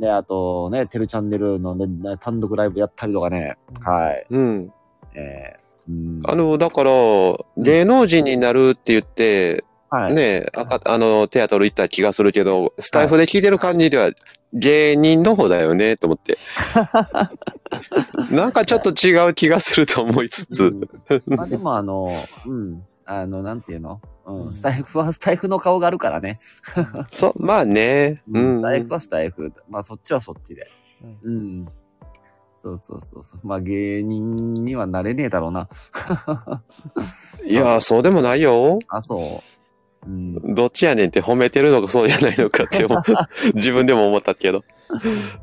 [0.00, 1.86] で、あとね、テルチャンネルのね、
[2.20, 3.58] 単独ライブやったりとかね。
[3.82, 4.26] はい。
[4.30, 4.72] うん。
[5.14, 6.90] えーうん、あの、だから、
[7.56, 10.14] 芸能人になるって言って、はい。
[10.14, 14.12] ね、あかあの、テアトル行った気がするけど、スタイフで聞いてる感じでは、
[14.52, 16.38] 芸人の方だよね、と思って。
[18.34, 20.64] なんかちょっと違う気がすると思いつつ。
[20.64, 20.80] うん
[21.26, 22.08] まあでもあの、
[22.46, 22.82] うん。
[23.04, 24.00] あの、なんていうの？
[24.26, 24.52] ううんん。
[24.52, 26.38] スタイフはスタイフの顔があるからね。
[27.10, 28.22] そう、まあね。
[28.30, 28.56] うん。
[28.56, 29.52] スタイフはスタイフ。
[29.68, 30.68] まあそっちはそっちで。
[31.24, 31.68] うんうん。
[32.58, 33.40] そうそうそうそう。
[33.42, 35.68] まあ芸人にはなれねえだろうな。
[37.44, 38.78] いや、そうでもないよ。
[38.88, 39.59] あ、そう。
[40.06, 40.54] うん。
[40.54, 43.02] どっちやねんって褒めてるのかそうじゃないのかって思う
[43.54, 44.64] 自分でも思ったけど。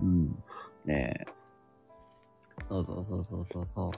[0.01, 0.27] うん。
[0.85, 1.37] ねえ。
[2.69, 3.91] そうそうそうそうそうそ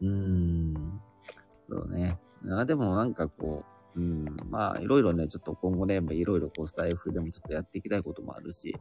[0.00, 0.06] う。
[0.06, 1.00] うーん。
[1.68, 2.18] そうね。
[2.50, 3.64] あでもなんかこ
[3.96, 4.36] う、うん。
[4.50, 8.76] まあいろいろね、ちょっと今後ね、いろいろこうスタイフでもちょっとやっていきたいこともあるし、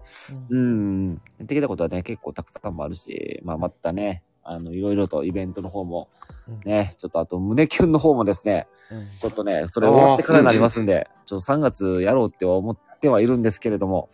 [0.49, 1.21] うん。
[1.37, 6.09] やっていきたいことはね、結構たくさんもあるし、まあまたね、あの、いろいろとイベントの方も、
[6.65, 9.07] ね、ちょっとあと胸キュンの方もですね、うん。
[9.19, 14.09] ちょっとね、それ終わってからになりますんで、ちょっと3月やろうっては思ってはいるんですけれども、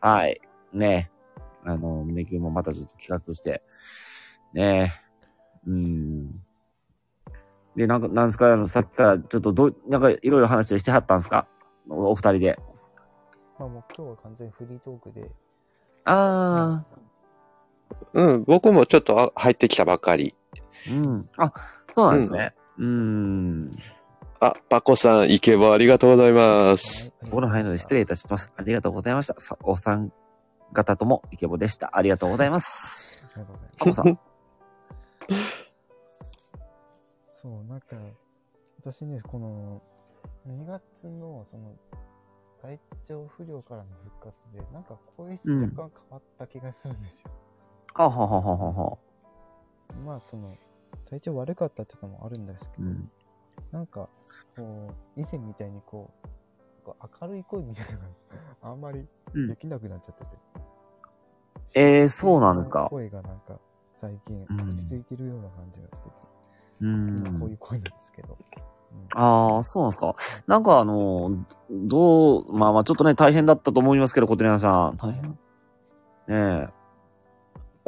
[0.00, 0.40] はい。
[0.72, 1.10] ね。
[1.64, 3.62] あの、胸キュンもまたちょっと企画して、
[4.52, 4.92] ね。
[5.66, 6.42] うん。
[7.76, 11.46] で、なんか、なんですか、あの、さっきからちょっとど、なんかいろいろ話してはったんですか？
[11.88, 12.58] おお二人で。
[13.58, 15.30] まあもう今日は完全にフリートークで、
[16.04, 16.84] あ
[18.14, 20.34] うん、僕もちょっとあ入ってきたばっかり。
[20.86, 21.28] ー、うん。
[21.36, 21.52] あ、
[21.90, 22.54] そうなんですね。
[22.78, 23.76] うん。
[24.40, 27.12] あ、パコさん、イケボありがとうございます。
[27.20, 28.52] はいこので失礼いたします。
[28.56, 29.38] ありがとうございました。
[29.40, 30.12] さお三
[30.72, 31.96] 方ともイケボでした。
[31.96, 33.22] ありがとうございます。
[33.34, 34.18] ありがとうございますパコさん。
[37.42, 37.96] そう、なんか、
[38.80, 39.82] 私ね、この、
[40.46, 41.76] 2月の、その、
[42.62, 47.30] 体調不良からの復活で、なんか声質若干変わった気がするんですよ。
[47.98, 48.98] あははははは。
[50.04, 50.56] まあ、その、
[51.10, 53.10] 体調悪かったってのもあるんですけど、うん。
[53.72, 54.08] なんか、
[54.56, 56.10] こう、以前みたいにこ
[56.84, 58.06] う、か明るい声みたいなのが
[58.62, 60.38] あんまりうんできなくなっちゃってて。
[61.74, 62.86] えー、そうなんですか？
[62.88, 63.58] 声がなんか
[64.00, 66.14] 最近うん落ち着いてるような感じがしてて、
[66.80, 67.54] う今こういん。
[67.54, 68.38] う声なんですけど。
[68.92, 70.14] うんああ、そうなんですか？
[70.46, 71.30] なんかあの、
[71.70, 74.96] どう、まあまあちょっとね、大変だったと思いますけど、小寺さん。
[74.96, 75.38] 大変ね
[76.28, 76.68] え。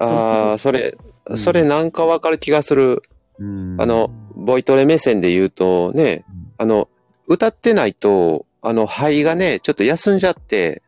[0.00, 3.02] ああ、それう、んそれなんかわかる気がする。
[3.38, 3.76] うん。
[3.80, 6.88] あの、ボイトレ目線で言うとね、うん、あの、
[7.26, 10.82] 歌ってないと、あの、肺がね、ちょっと休んじゃって、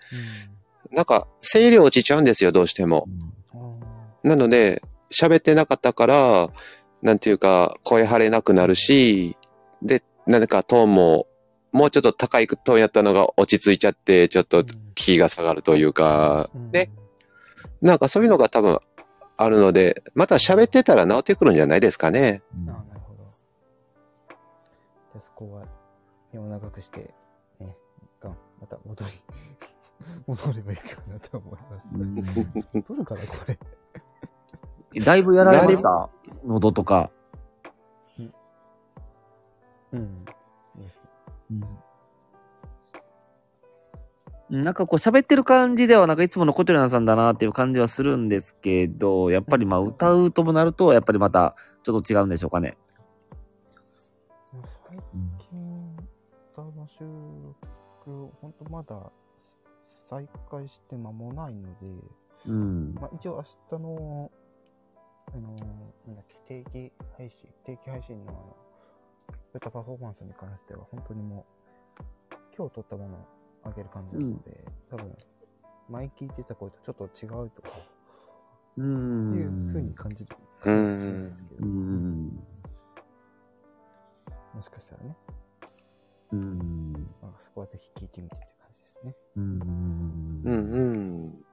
[0.91, 3.07] なんか、声量落ちちゃうんですよ、どうしても。
[4.25, 4.31] うん。
[4.31, 6.51] なので、喋ってなかったから、
[7.03, 9.37] なんていうか、声張れなくなるし、
[9.83, 11.27] で、なんかトーンも、
[11.73, 16.91] もうちょっと高いトーンやったのが落ち着いちゃって、ちょっとキーが下がるというか、うんね。
[17.81, 18.79] なんかそういうのが多分
[19.45, 22.43] あるので、また喋ってたら治ってくるんじゃないですかね。
[22.57, 23.25] うんああ、なるほど。
[24.29, 25.67] じゃあそこは、
[26.31, 27.15] 手を長くして、
[27.61, 27.77] ね、
[28.21, 29.11] がんまた戻り、
[30.27, 31.95] 戻ればいいかなと思います。
[31.95, 33.35] うん取るかな、こ
[34.95, 35.01] れ。
[35.01, 36.11] だいぶやられました？
[36.45, 37.11] 喉とか。
[39.93, 40.27] うん。
[41.51, 41.79] うん
[44.53, 52.77] なんかこう喋ってる感じではなんかいつものコテランさんだなっていう感じはするんですけど、やっぱりまあ歌うともなるとやっぱりまたちょっと違うんでしょうかね。
[54.53, 54.99] 最
[55.49, 55.97] 近、
[56.53, 59.11] 歌の収録、本当まだ
[60.11, 61.87] 再開して間もないので、
[62.47, 62.93] うん。
[62.93, 64.31] まあ、一応明日の、
[65.33, 65.57] あの
[66.07, 68.55] なんだっけ、定期配信、定期配信の、
[69.55, 71.47] 歌パフォーマンスに関しては、本当にも
[71.99, 73.27] う、今日撮ったもの
[73.65, 75.17] をあげる感じなので、多分、
[75.89, 77.63] 前聞いてた声とちょっと違うと
[78.77, 78.81] う。
[78.81, 82.25] いうん風に感じるかもしれないですけうど、ん。
[84.55, 85.17] もしかしたらね、
[86.33, 86.93] うん。
[87.21, 89.15] まあ、そこはぜひ聞いてみてって感じですね。
[89.37, 89.61] うん。
[90.45, 90.81] うんう
[91.29, 91.45] ん。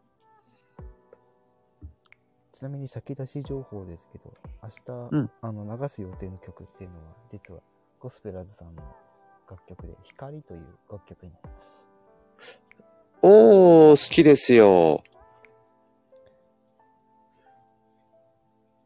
[2.54, 7.62] ちなみに先出し情報ですけど、明日、うんあの流す予定の曲っていうのは、実は
[8.00, 8.84] ゴスペラーズさんの
[9.50, 11.89] 楽曲で、光という楽曲になります。
[13.22, 15.04] おー、好きですよ。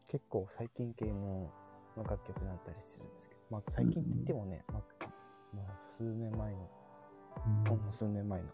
[0.07, 1.51] 結構最近系の
[1.95, 5.05] まあ楽曲だったりするんですけど、まあ最近って言ってもね、まあ、
[5.55, 6.69] まあ、数年前の、
[7.67, 8.47] ほんの数年前の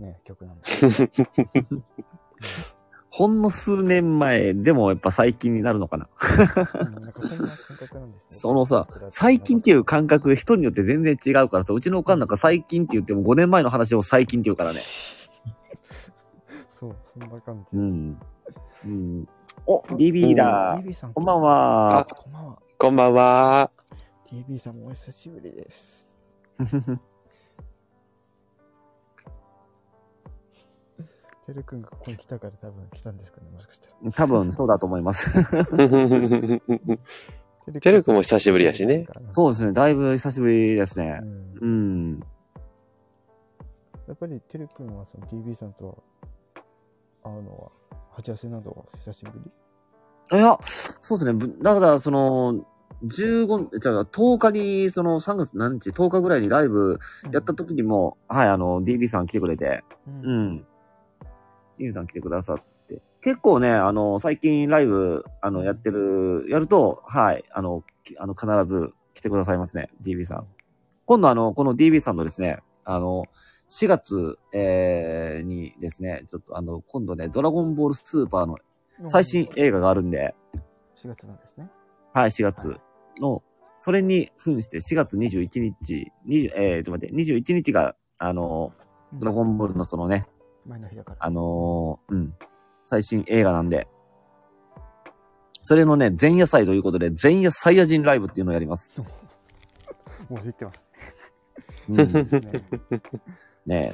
[0.00, 1.30] ね、曲なんですけど、
[3.16, 6.08] ほんの数年前でもやっぱ最近になるのかな。
[8.26, 14.80] そのさ、最近っていう感覚人によって全然違うからさ、うちのおかんなんか最近って言っても5年前の話を最近って言うからね。
[16.74, 17.76] そう、そんな感じです。
[17.76, 18.18] うん。
[18.84, 19.28] うん。
[19.64, 20.82] お、DB だ。
[20.82, 22.08] DB さん、こんばんは。
[22.10, 22.58] こんばんは。
[22.76, 23.70] こんばんは。
[24.28, 26.08] DB さんもお久しぶりです。
[31.46, 34.12] てるくんがここに来たから多分来たんですかね、もしかしたら。
[34.12, 35.30] 多分そうだと思います。
[37.80, 39.06] てるくんも久しぶりやしね。
[39.30, 39.72] そうですね。
[39.72, 41.24] だいぶ久しぶりですねう。
[41.24, 42.20] んうん。
[44.06, 46.02] やっぱりてるくんはその DB さんと
[47.22, 47.70] は会うのは、
[48.12, 49.32] 鉢合わせなどは久しぶ
[50.30, 50.38] り？
[50.38, 50.58] いや、
[51.02, 51.32] そうですね。
[51.32, 52.64] ぶだから、その、
[53.04, 56.98] 15、じゃあ10日に、その3月何日、10日ぐらいにライブ
[57.32, 60.38] やった時にも、はい、あの、DB さん来てくれて、うんう。
[60.50, 60.66] ん。
[61.78, 62.58] DB さん来てくださっ
[62.88, 63.00] て。
[63.22, 70.46] 結構ね、あの、最近ライブ、あの、やってる、やると、はい、あの、きあの、必ず来てくださいますね、DB さん。
[71.06, 73.24] 今度あの、この DB さんのですね、あの、
[73.70, 78.58] 4月、えー、にですね、ちょっとあの、今度ね、ドラゴンボールスーパーの
[79.06, 80.34] 最新映画があるんで、
[80.96, 81.70] 4月なんですね。
[82.12, 82.76] はい、4月
[83.18, 83.42] の、
[83.76, 88.84] それに扮して4月21日、20えー、ちょっと待って、21日が、あの、うん
[89.18, 90.26] ドラゴンボールのそのね、
[90.66, 91.16] 前の日だから。
[91.20, 92.34] あのーうん、
[92.84, 93.88] 最新映画なんで、
[95.62, 98.90] それのね、前夜祭ということで、前夜サイヤ人ライブっていうのをやります。
[100.28, 100.84] もう知ってます。
[101.88, 102.52] うん、ですね。
[103.66, 103.92] ね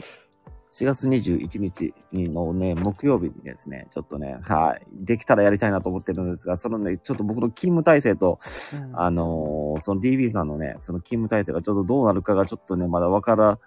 [0.73, 8.39] 4月21日のね、木曜日にですね、ちょっとね、はい、できたらやりたいなと思ってるんですが、そのね、ちょっと僕の勤務体制と、
[8.75, 13.59] うんあのーその DB さんのね、その勤務体制がちょっとどうなるかがちょっとね、まだわから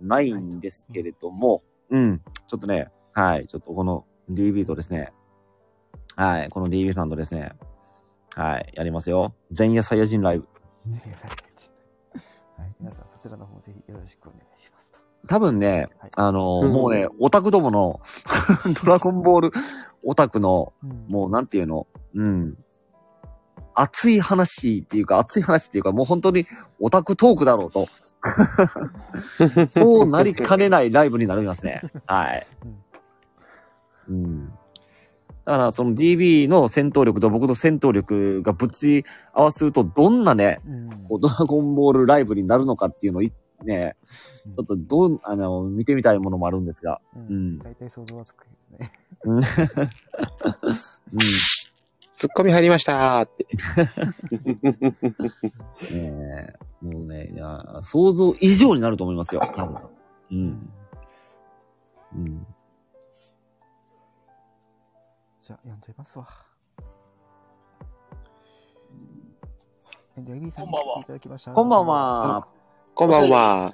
[0.00, 5.12] ないんですけれども、うん、ちょっとね、はい、ちょっとこの DB とですね、
[6.16, 7.52] はい、この DB さんとですね、
[8.34, 9.34] はい、やりますよ。
[9.56, 10.48] 前夜サイヤ人ライブ。
[10.88, 11.50] ぜひ最近
[12.60, 14.98] はい、皆さんそちらの方ぜひよろしくお願いしますと。
[15.26, 16.72] 多分ねはい、あのーうん。
[16.72, 18.00] もうね、オタクどもの、
[18.84, 19.52] ドラゴンボール
[20.04, 21.06] オタクの、うん。
[21.08, 22.58] もうなんていうの、うん。
[23.74, 26.46] 熱い話っていうか、熱い話っていうか、もう本当に
[26.80, 27.88] オタクトークだろうと
[29.72, 31.82] そうなりかねないライブになりますね。
[32.06, 32.46] はい。
[34.08, 34.52] うん。
[35.44, 40.90] だから、その DB の戦闘力と僕の戦闘力がぶち合わせると、どんなね、うん。
[41.08, 43.32] こうドラゴンボールライブになるのかっていうのをい、
[43.64, 47.00] ね、ちょっとどう、あの、見てみたいものもあるんですが。
[47.16, 47.58] ううんん。
[47.58, 48.92] 大体想像はつくけどね。
[49.24, 49.34] うん。
[49.40, 49.40] うん。
[52.14, 53.46] ツッコミ入りましたーって。
[55.96, 59.82] ねえもうね、いや、想像以上になると思いますよ、多分。
[60.30, 60.72] うん。
[62.14, 62.46] うん。
[65.42, 66.26] じゃあ、読んじゃいますわ。
[70.14, 70.24] こん
[70.70, 71.52] ばんは来ていただきました。
[71.52, 72.46] こんばんは。
[72.94, 73.72] こんばんは。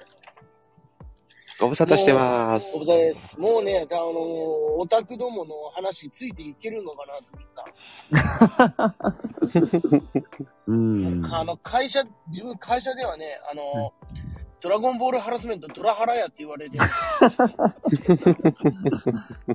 [1.59, 2.81] ご無沙汰してますご。
[2.81, 3.40] 無沙汰です。
[3.40, 4.11] もうね、あの
[4.79, 8.95] オタクどもの話ついていけるのかなと思った。
[10.69, 11.25] うん。
[11.33, 13.92] あの、会社、自分会社ではね、あの、
[14.61, 16.85] ドラゴンボールハラスメント、ドラハラやって言われてる。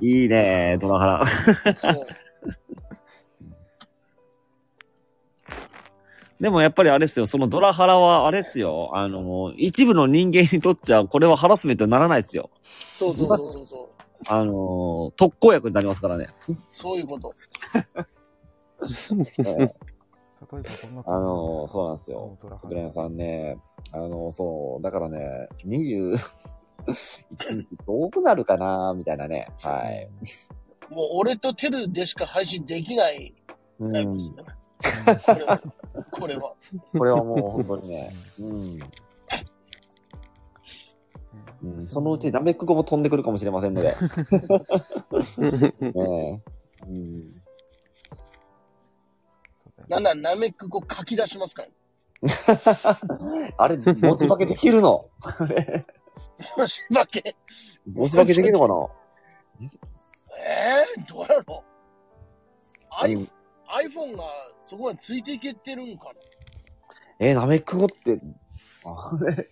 [0.00, 1.06] いいね、ドラハ
[1.64, 1.76] ラ。
[1.76, 2.06] そう。
[6.42, 12.50] でもやっぱりあれですよ、そのドラハラはあれですよ、あの、一部の人間にとっちゃ、これはハラスメントにならないですよ。
[12.94, 14.02] そうそうそうそうそう。
[14.26, 16.30] あの、特効薬になりますからね。
[16.68, 17.32] そういうこと。
[19.38, 19.68] ええ例え
[20.42, 22.38] ばこんな感じあの、そうなんですよ。
[22.42, 23.56] ドラハブレンさんね、
[23.92, 26.18] あの、そう、だからね、21
[26.88, 29.46] 日どうなるかな、みたいなね。
[29.60, 30.10] はい。。
[30.92, 33.32] もう俺とテルでしか配信できない
[33.78, 34.30] うんライブです。
[34.30, 34.36] ね。
[35.24, 35.62] これは。
[36.12, 36.54] これは。
[36.92, 38.78] これはもう本当にね、うん。
[41.64, 43.96] うん、そのうちナメック語も飛んでくるかもしれませんので。
[45.80, 46.42] ね
[46.80, 46.86] え。
[46.86, 47.42] うん。
[49.88, 51.68] なんだ、ナメックこう書き出しますから。
[53.56, 55.08] あれ、持ち化けできるの？
[56.56, 57.34] もしばけ？
[57.92, 59.68] 持ち化けできるのかな？
[60.44, 61.72] えー、どうやろう。
[63.72, 64.24] iPhone が
[64.62, 66.12] そこまでついていけてるんかな？
[67.18, 68.20] えー、ナメック語って、
[68.84, 69.48] あれ、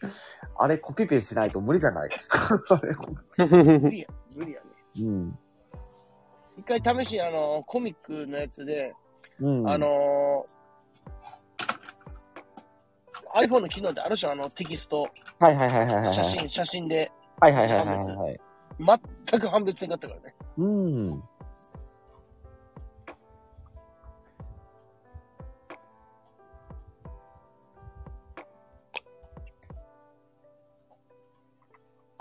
[0.59, 2.11] あれコピペしないと無理じゃない？
[3.39, 4.67] 無理や、無理やね。
[5.03, 5.39] うん。
[6.57, 8.93] 一回試しにあの、コミックのやつで、
[9.41, 9.69] うん。
[9.69, 14.33] あのー、iPhone の機能であるでしょ？
[14.33, 16.13] あのテキスト、はいはいはいはいはい。
[16.13, 18.41] 写真、写真で、はいはいはいはいはいはい。
[19.29, 20.35] 全く判別せんかったからね。
[20.59, 21.23] うん。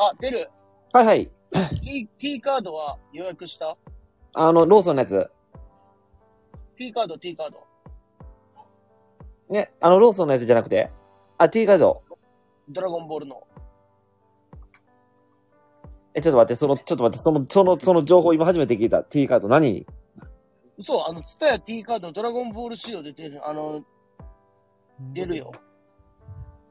[0.01, 0.49] あ、出る。
[0.93, 1.29] はいはい。
[1.81, 3.75] T, T カードは予約した？
[4.33, 5.29] あの、ローソンのやつ。
[6.77, 7.67] ?T カード、T カード。
[9.49, 10.89] ね、あの、ローソンのやつじゃなくて？
[11.37, 12.01] あ、T カード。
[12.69, 13.43] ドラゴンボールの。
[16.13, 19.03] え、ちょっと待って、その、ちょっと待って、その、その、その情報今初めて聞いた。
[19.03, 19.85] T カード何？
[20.81, 23.81] そう、あの、ツタヤ T カード、ドラゴンボール仕様で出る、あの、
[25.13, 25.51] 出るよ。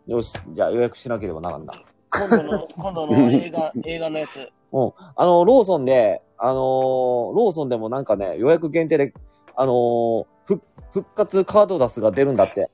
[0.06, 1.74] よし、じゃあ予約しなければならんな。
[2.10, 4.50] 今度の、今度の映画、 映画のやつ。
[4.72, 4.92] うん。
[5.16, 9.12] あの、ローソンで、あのーローソンでもなんかね、予約限定で、
[9.56, 12.70] あのーふ復活カードダスが出るんだって。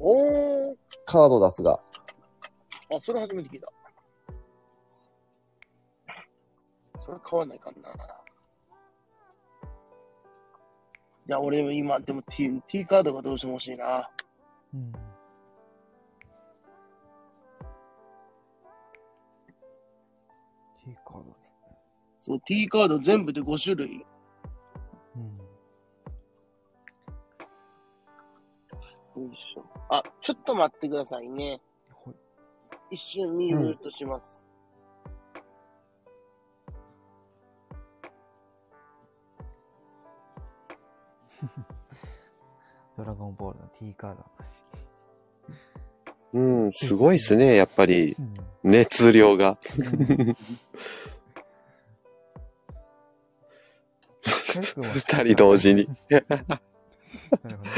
[0.00, 0.76] おー。
[1.06, 1.80] カードダスが。
[2.92, 3.68] あ、それ初めて聞いた。
[6.98, 7.90] それ買わないかんな。
[7.90, 7.92] い
[11.26, 14.10] や、俺今、でも T, T カードがどうしても欲しいな。
[14.74, 14.92] うん。
[22.26, 24.06] そう、T カード全部で5種類。
[25.14, 25.36] うん。
[29.22, 29.64] よいしょ。
[29.90, 31.60] あ、ちょっと待ってくださいね。
[31.92, 32.14] ほい。
[32.92, 34.46] 一瞬ミュートします。
[42.96, 44.62] ドラゴンボールの T カードの話。
[46.32, 48.34] うん、すごいっすね、やっぱり、うん。
[48.62, 49.58] 熱量が。
[54.60, 55.88] 二人同時に。
[56.08, 56.26] なる
[57.56, 57.70] ほど。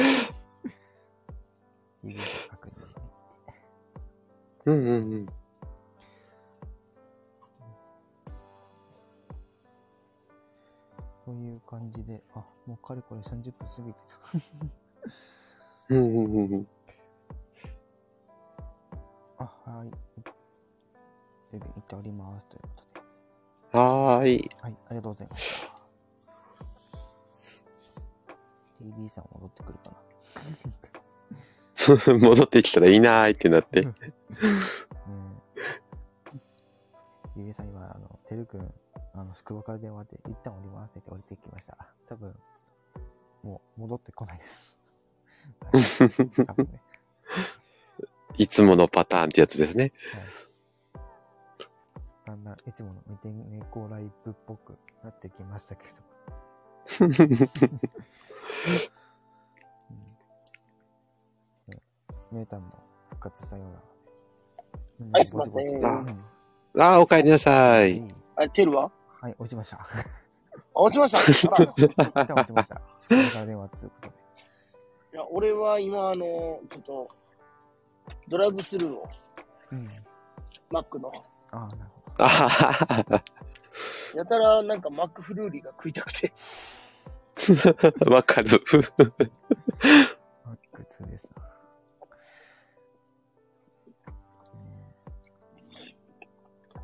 [2.02, 3.00] 指で確認して。
[4.66, 4.74] うん。
[4.74, 5.26] うんうん。
[11.26, 14.16] こういう感じで、あ、もうかれこれ30分過ぎてた。
[15.90, 16.24] うんうん。
[16.24, 16.68] うんうん。
[19.38, 19.90] あ、はい。
[21.52, 22.46] レビュー行っております。
[22.46, 23.78] ということで。
[23.78, 24.50] はーい。
[24.60, 25.75] はい、ありがとうございました。
[28.80, 29.96] TB さん戻ってくるかな。
[32.18, 33.86] 戻ってきたらいないってなって。
[37.36, 38.74] ゆびさん今、あの、てるくん、
[39.12, 41.76] あの、宿場から電話で、一旦降りますって言って降りてきました。
[42.08, 42.34] 多分、
[43.42, 44.78] もう戻ってこないです。
[45.60, 45.78] は
[46.16, 46.82] い多分ね。
[48.38, 49.92] いつものパターンってやつですね。
[50.12, 50.22] はい。
[52.26, 56.15] だんだん、いつもの見て猫ライブっぽくなってきましたけど。
[57.01, 57.11] うん。
[61.68, 61.82] ね
[62.32, 62.72] メータンも
[63.11, 63.82] 復活したようなので。
[65.01, 65.11] みん。
[65.12, 65.55] はいすいません。
[65.55, 66.82] ぼちぼちうん。
[66.82, 68.03] ああ、お帰りなさい。
[68.37, 69.78] あ、テルははい、落ちました。
[69.78, 69.80] あ
[70.74, 71.18] 落ちました。
[71.18, 71.49] あらい一
[72.14, 72.80] 旦落ちました。
[73.09, 74.26] 宿場から電話っつうことで。
[75.16, 77.09] や、俺は今、あの、ちょっと、
[78.28, 79.09] ドライブスルーを、
[79.72, 79.91] うん。
[80.70, 81.11] マックの、
[81.51, 82.24] ああ、なるほど。
[82.24, 83.22] あははは
[84.14, 86.32] やたらなんかマックフルーリーが食いたくて、
[88.09, 88.48] わかる。
[88.48, 88.54] マ
[90.52, 91.28] ック2です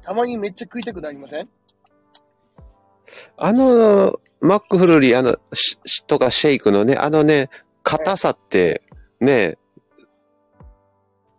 [0.02, 1.48] たまにめっちゃ食いたくなりません？
[3.36, 7.50] あの、マックフルーリー、あの、ししとかシェイクのね、あのね、
[7.82, 8.82] 硬さって、
[9.20, 9.58] ね、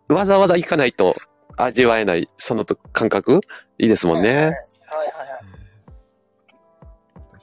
[0.08, 1.14] わざわざ行かないと
[1.56, 3.40] 味わえない、そのと感覚？
[3.78, 4.30] いいですもんね。
[4.30, 4.52] はいはいは
[5.33, 5.33] い。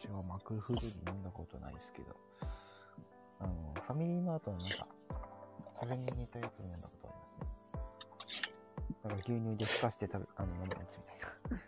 [0.02, 2.16] 私はマクフルーリー飲んだことないですけど、
[3.40, 4.88] あの、ファミリーマートのなんか、
[5.80, 8.42] それに似たやつ飲んだことありますね。
[9.04, 11.62] だから牛乳でふかして食べ、あの、飲むやつみたいな。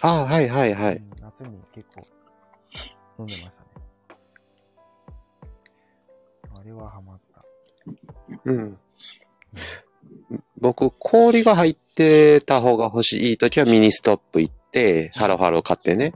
[0.00, 0.96] ああ、はいはいはい。
[0.96, 2.06] うん夏に結構
[3.18, 3.68] 飲んでましたね。
[6.54, 7.44] あれはハマった。
[8.46, 8.78] うん。
[10.58, 16.14] 僕、氷が入ってた方が欲しい時はミニストップ行って、ハロハロ買ってね。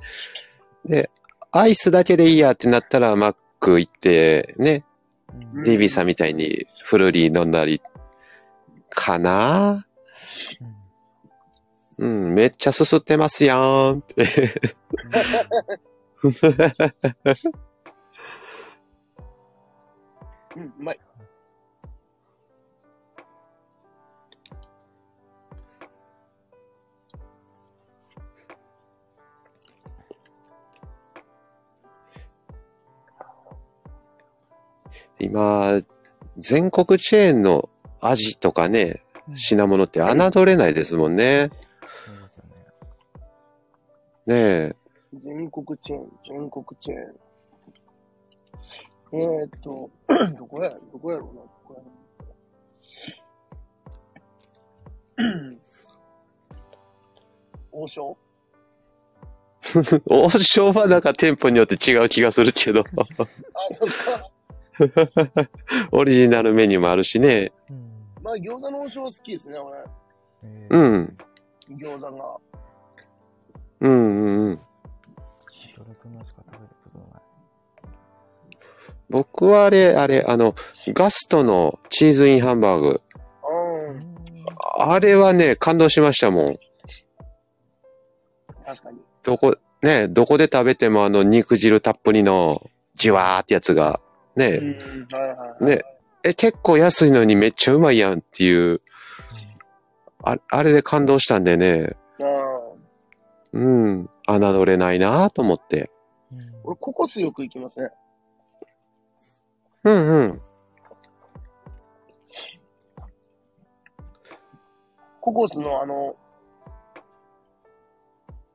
[0.88, 1.10] で、
[1.52, 4.84] アイスだけでいいやってなったらマック行って、ね、
[5.54, 7.80] うんデイビーさんみたいにフルーリー飲んだり、
[8.90, 9.86] かな
[10.60, 10.78] うん
[11.98, 14.54] うん、めっちゃすすってますやんって。
[20.56, 21.00] うん、うまい。
[35.18, 35.82] 今、
[36.38, 37.68] 全国チェーンの
[38.00, 39.02] 味とかね、
[39.34, 41.50] 品物って侮れないですもんね。
[42.06, 42.50] そうですよね。
[44.26, 44.76] ねえ。
[45.24, 47.14] 全国チェーン、全国チェーン。
[49.10, 49.90] えーっと、
[50.38, 51.86] どこや、どこやろうな、どこやろ
[55.18, 55.58] う。
[57.72, 58.16] 王将？
[60.06, 62.84] 王将はなんか店舗によって違う気がするけど、あ、
[63.70, 64.30] そうか。
[65.92, 67.52] オリジナルメニューもあるしね。
[67.70, 67.92] うん。
[68.22, 69.78] まあ、餃子の王将好きですね、俺。
[70.44, 71.18] えー、うん。
[71.76, 72.36] 餃子が。
[73.80, 74.60] うんうんうん。
[75.74, 77.22] それとのしか食べたことない。
[79.10, 80.54] 僕はあれ、あれ、あの、
[80.88, 83.00] ガストのチーズインハンバーグ。
[83.48, 84.16] うん、
[84.78, 86.58] あれはね、感動しましたもん。
[88.64, 88.98] 確かに。
[89.22, 94.07] どこ、ね、どこで食べてもあの肉汁たっぷりのじわーってやつが、う
[94.38, 95.64] ね、ん、はいはいはい。
[95.64, 95.82] ね、
[96.24, 98.80] え、結構安いのにめっちゃうまいやんっていう、
[100.24, 101.96] ああれで感動したんでね、
[103.52, 105.90] うん、侮れないなと思って。
[106.32, 107.88] うん俺、ココスよく行きますね。
[109.84, 110.40] うんうん。
[115.20, 116.14] ココスのあの、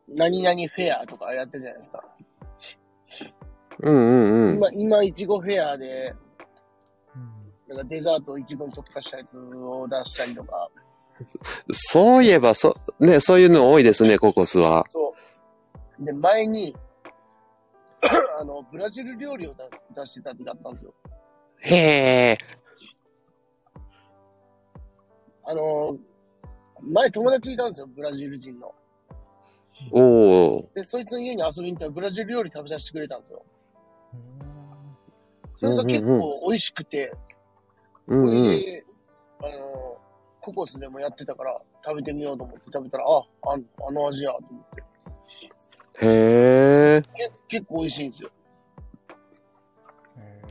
[0.07, 2.03] 何々フェアとかやってるじゃないですか。
[3.83, 4.55] うんうんうん。
[4.55, 6.15] 今、今、いちごフェアで、
[7.15, 7.33] うん
[7.67, 10.69] なんかデザートをいちごに特化したやつを出したりとか、
[11.71, 14.85] そういえば、そ、ね、そういうの多いですね、ココスは。
[14.89, 15.13] そ
[15.99, 16.05] う。
[16.05, 16.75] で、前に、
[18.39, 19.63] あの、ブラジル料理を出
[19.95, 20.93] 出してた時あったんですよ。
[21.59, 21.75] へ
[22.31, 22.37] え。
[25.43, 25.97] あの、
[26.81, 28.73] 前友達いたんですよ、ブラジル人の。
[29.91, 30.73] おー。
[30.75, 33.43] で、そいつの家に遊びに行ったらブラジル料理食べさせてくれたんですよ。
[34.13, 34.23] うん
[35.55, 37.13] それが結構美味しくて、
[38.07, 38.43] うんうん。
[38.47, 38.85] で、
[39.41, 39.97] あの、
[40.41, 43.53] ココスでもやってたから食べてみようと思って食べたら、あ、あ
[43.87, 44.83] あの味やと思って。
[46.05, 47.01] へえ。
[47.15, 48.29] け結構美味しいんですよ。
[50.17, 50.41] え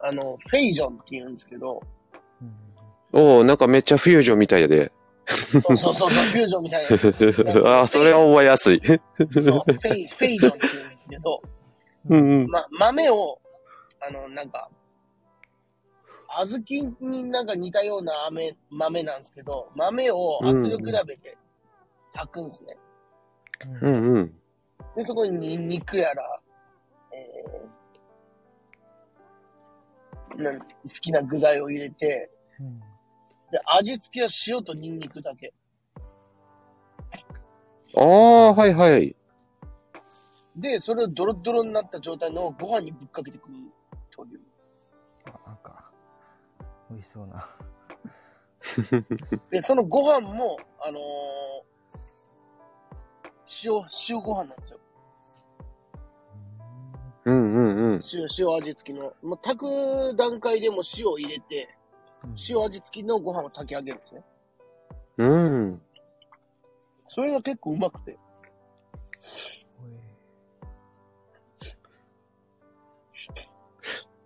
[0.00, 1.80] あの、フェイジョンって言うんですけど、
[3.12, 4.92] おー、なんかめっちゃフュージョンみたいやで。
[5.26, 6.88] そうそうそうそう、フュージョンみたいな。
[6.88, 8.80] そう、あー、それは覚えやすい。
[8.80, 8.98] フェ
[9.94, 11.40] イ、フェイジョンって言うんですけど、
[12.08, 12.50] うんうん。
[12.50, 13.38] ま、豆を、
[14.00, 14.70] あの、なんか、
[16.28, 21.38] 小豆になんか似たような豆豆なんですけど、豆を圧力鍋で
[22.12, 22.76] 炊くんですね。
[23.82, 24.34] ううんんうん。
[24.96, 26.40] で、そこにニンニクやら、
[27.12, 30.66] えー、なん好
[31.00, 32.30] きな具材を入れて、
[32.60, 32.80] うん
[33.54, 35.54] で、味付けは塩とニンニクだけ。
[37.96, 39.14] ああ、はいはい。
[40.56, 43.54] で、それをドロッドロになった状態のご飯にぶっかけてくる
[44.10, 44.40] という。
[45.26, 45.90] あなんか、
[46.90, 47.48] 美味しそうな。
[49.50, 51.74] で、そのご飯も、あのー
[53.64, 53.72] 塩、
[54.08, 54.78] 塩ご飯なんですよ。
[57.26, 58.00] うんうんうん。
[58.12, 59.14] 塩、塩味付きの。
[59.22, 61.68] もう炊く段階でも塩を入れて、
[62.24, 64.24] うん塩味付きのご飯を炊き上げるんですね。
[65.18, 65.82] うん。
[67.10, 68.18] それが結構うまくて。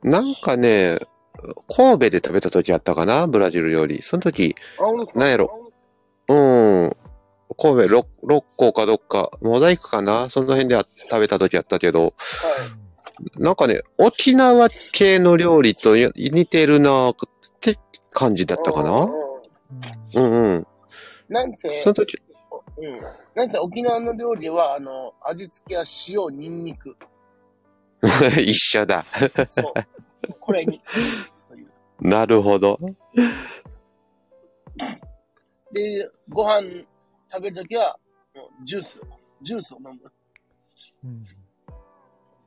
[0.03, 0.99] なんかね、
[1.69, 3.27] 神戸で食べた時あったかな？
[3.27, 4.03] ブラジル料理。
[4.03, 4.57] その時、
[5.15, 5.73] なんやろ？
[6.29, 6.97] うん。
[7.57, 10.31] 神戸六六甲かどっか、モザイクかな？
[10.31, 12.09] その辺であ食べた時あったけど、は
[13.37, 13.43] い。
[13.43, 17.17] なんかね、沖縄系の料理と似てるなっ
[17.61, 17.79] て
[18.13, 18.91] 感じだったかな？
[19.05, 19.13] うん
[20.15, 20.67] うんうん。
[21.29, 22.19] なんせその、時、
[22.79, 23.01] うん。
[23.35, 26.97] なんせ沖縄の料理は、あの、味付けは塩、ニンニク。
[28.45, 29.03] 一緒だ。
[29.49, 29.73] そう。
[30.41, 30.81] これに。
[32.01, 32.79] なるほど。
[35.73, 36.85] で、ご飯
[37.31, 37.99] 食べるときは、
[38.65, 39.01] ジュース。
[39.43, 40.13] ジュースを飲む。
[41.05, 41.25] うん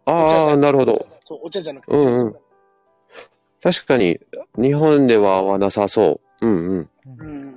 [0.05, 1.07] ああ、なるほど。
[1.27, 1.93] そう、お茶じゃなくて。
[1.93, 2.35] うんうん
[3.63, 4.19] 確かに、
[4.57, 6.47] 日本では合わなさそう。
[6.47, 6.89] うんうん。
[7.19, 7.50] うん。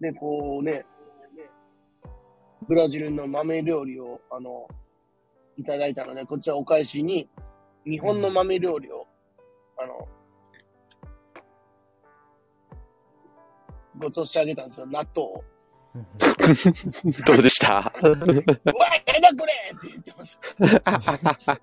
[0.00, 0.84] で、こうね、
[2.68, 4.68] ブラジルの豆料理を、あの、
[5.56, 7.28] いただいたので、こっちはお返しに、
[7.84, 9.06] 日本の豆料理を、
[9.78, 10.08] あの、
[13.98, 15.44] ご馳走してあげたんですよ、納豆を。
[15.94, 15.98] う
[17.08, 17.92] んどうでした？
[18.02, 18.44] うわ、なんだ
[19.36, 20.38] これって言ってまし
[21.42, 21.60] た。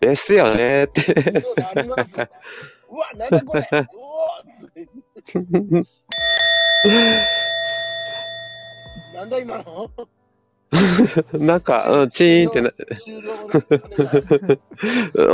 [0.00, 1.40] ですよねって。
[1.40, 2.16] そうであります。
[2.20, 2.22] う
[2.96, 4.88] わ、なんだこれうおーって
[9.14, 9.90] なんだ今の？
[11.32, 12.72] なんか、うん、チーンってな、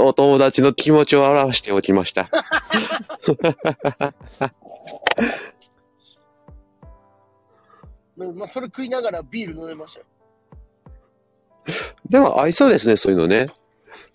[0.02, 2.26] お友達の気持ちを表しておきました。
[8.16, 10.06] まあ、それ食いながらビール飲めましたよ。
[12.08, 13.48] でも合いそうですね、そういうのね。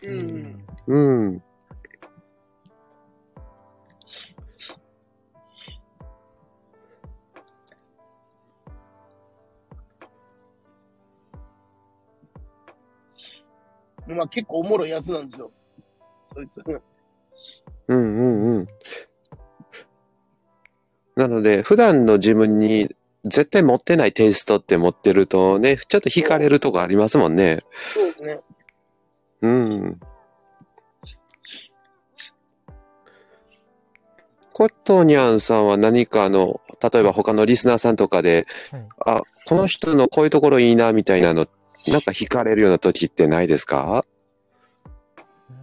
[0.03, 0.65] うん。
[0.87, 1.43] うん。
[14.07, 15.51] まあ結構おもろいやつなんですよ。
[16.35, 16.63] そいつ。
[17.87, 18.67] うんうんうん。
[21.15, 22.93] なので、普段の自分に
[23.23, 27.63] 絶対持ってないテイストって持ってるとね、ちょっと惹かれるとこありますもんね。
[27.93, 28.39] そうですね。
[29.41, 29.99] うん。
[34.53, 41.47] コットニャンさんは何かあの、例えば他のリスナーさんとかで、はいあ、この人のこういうところいいなみたいなの、
[41.87, 44.05] なんか惹かれるような時ってないですか？
[45.17, 45.53] うー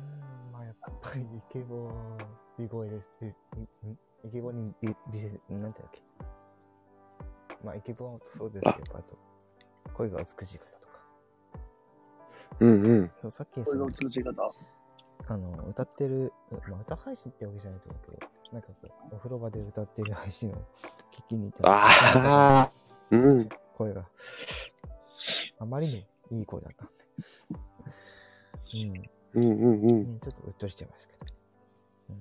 [0.48, 1.90] ん、まあやっぱりイケボ
[2.58, 3.04] 美声です。
[4.24, 6.02] イケボに美美声、なんてだっけ？
[7.64, 9.18] まあイケボはそうですけど、あと、
[9.94, 10.98] 声が美しい方とか。
[12.60, 13.30] うんうん。
[13.30, 14.52] さっきこれが美しい方。
[15.28, 16.32] あの、歌ってる、
[16.68, 18.74] まあ歌配信ってわけじゃないと思うけど、なんかこ
[19.12, 20.54] う、お風呂場で歌ってる配信を
[21.12, 22.72] 聞きに行ったらああ、
[23.10, 23.48] うん。
[23.76, 24.04] 声が、
[25.58, 27.02] あまりにいい声だったんで。
[29.34, 29.44] うん。
[29.44, 29.90] うんうんうん。
[29.90, 31.26] うん、ちょっとうっとりしちゃいますけど。
[32.10, 32.20] うん、っ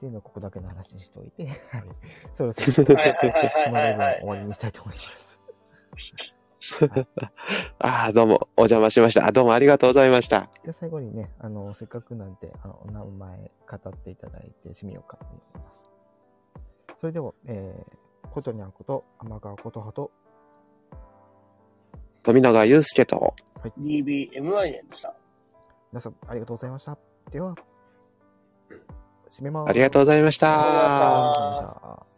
[0.00, 1.84] ていうのをここだけの話にしておいて、 はい。
[2.34, 2.98] そろそろ、この
[3.74, 5.32] ライブは終わりにしたいと思います。
[7.80, 9.26] ああ、どうも、お邪魔しました。
[9.26, 10.48] あどうもありがとうございました。
[10.64, 15.90] で、最後にね、あの、せっかくなんで、あの、お名前語っていただいて締めようかと思います。
[17.00, 20.12] それでは、えー、ことにゃんこと、天川ことはと、
[22.22, 23.34] 富永祐介と、
[23.78, 25.14] DBMI でした。
[25.92, 26.98] 皆さんありがとうございました。
[27.30, 27.54] では、
[29.30, 29.70] 締めます。
[29.70, 32.11] ありがとうございましたありがとうございました。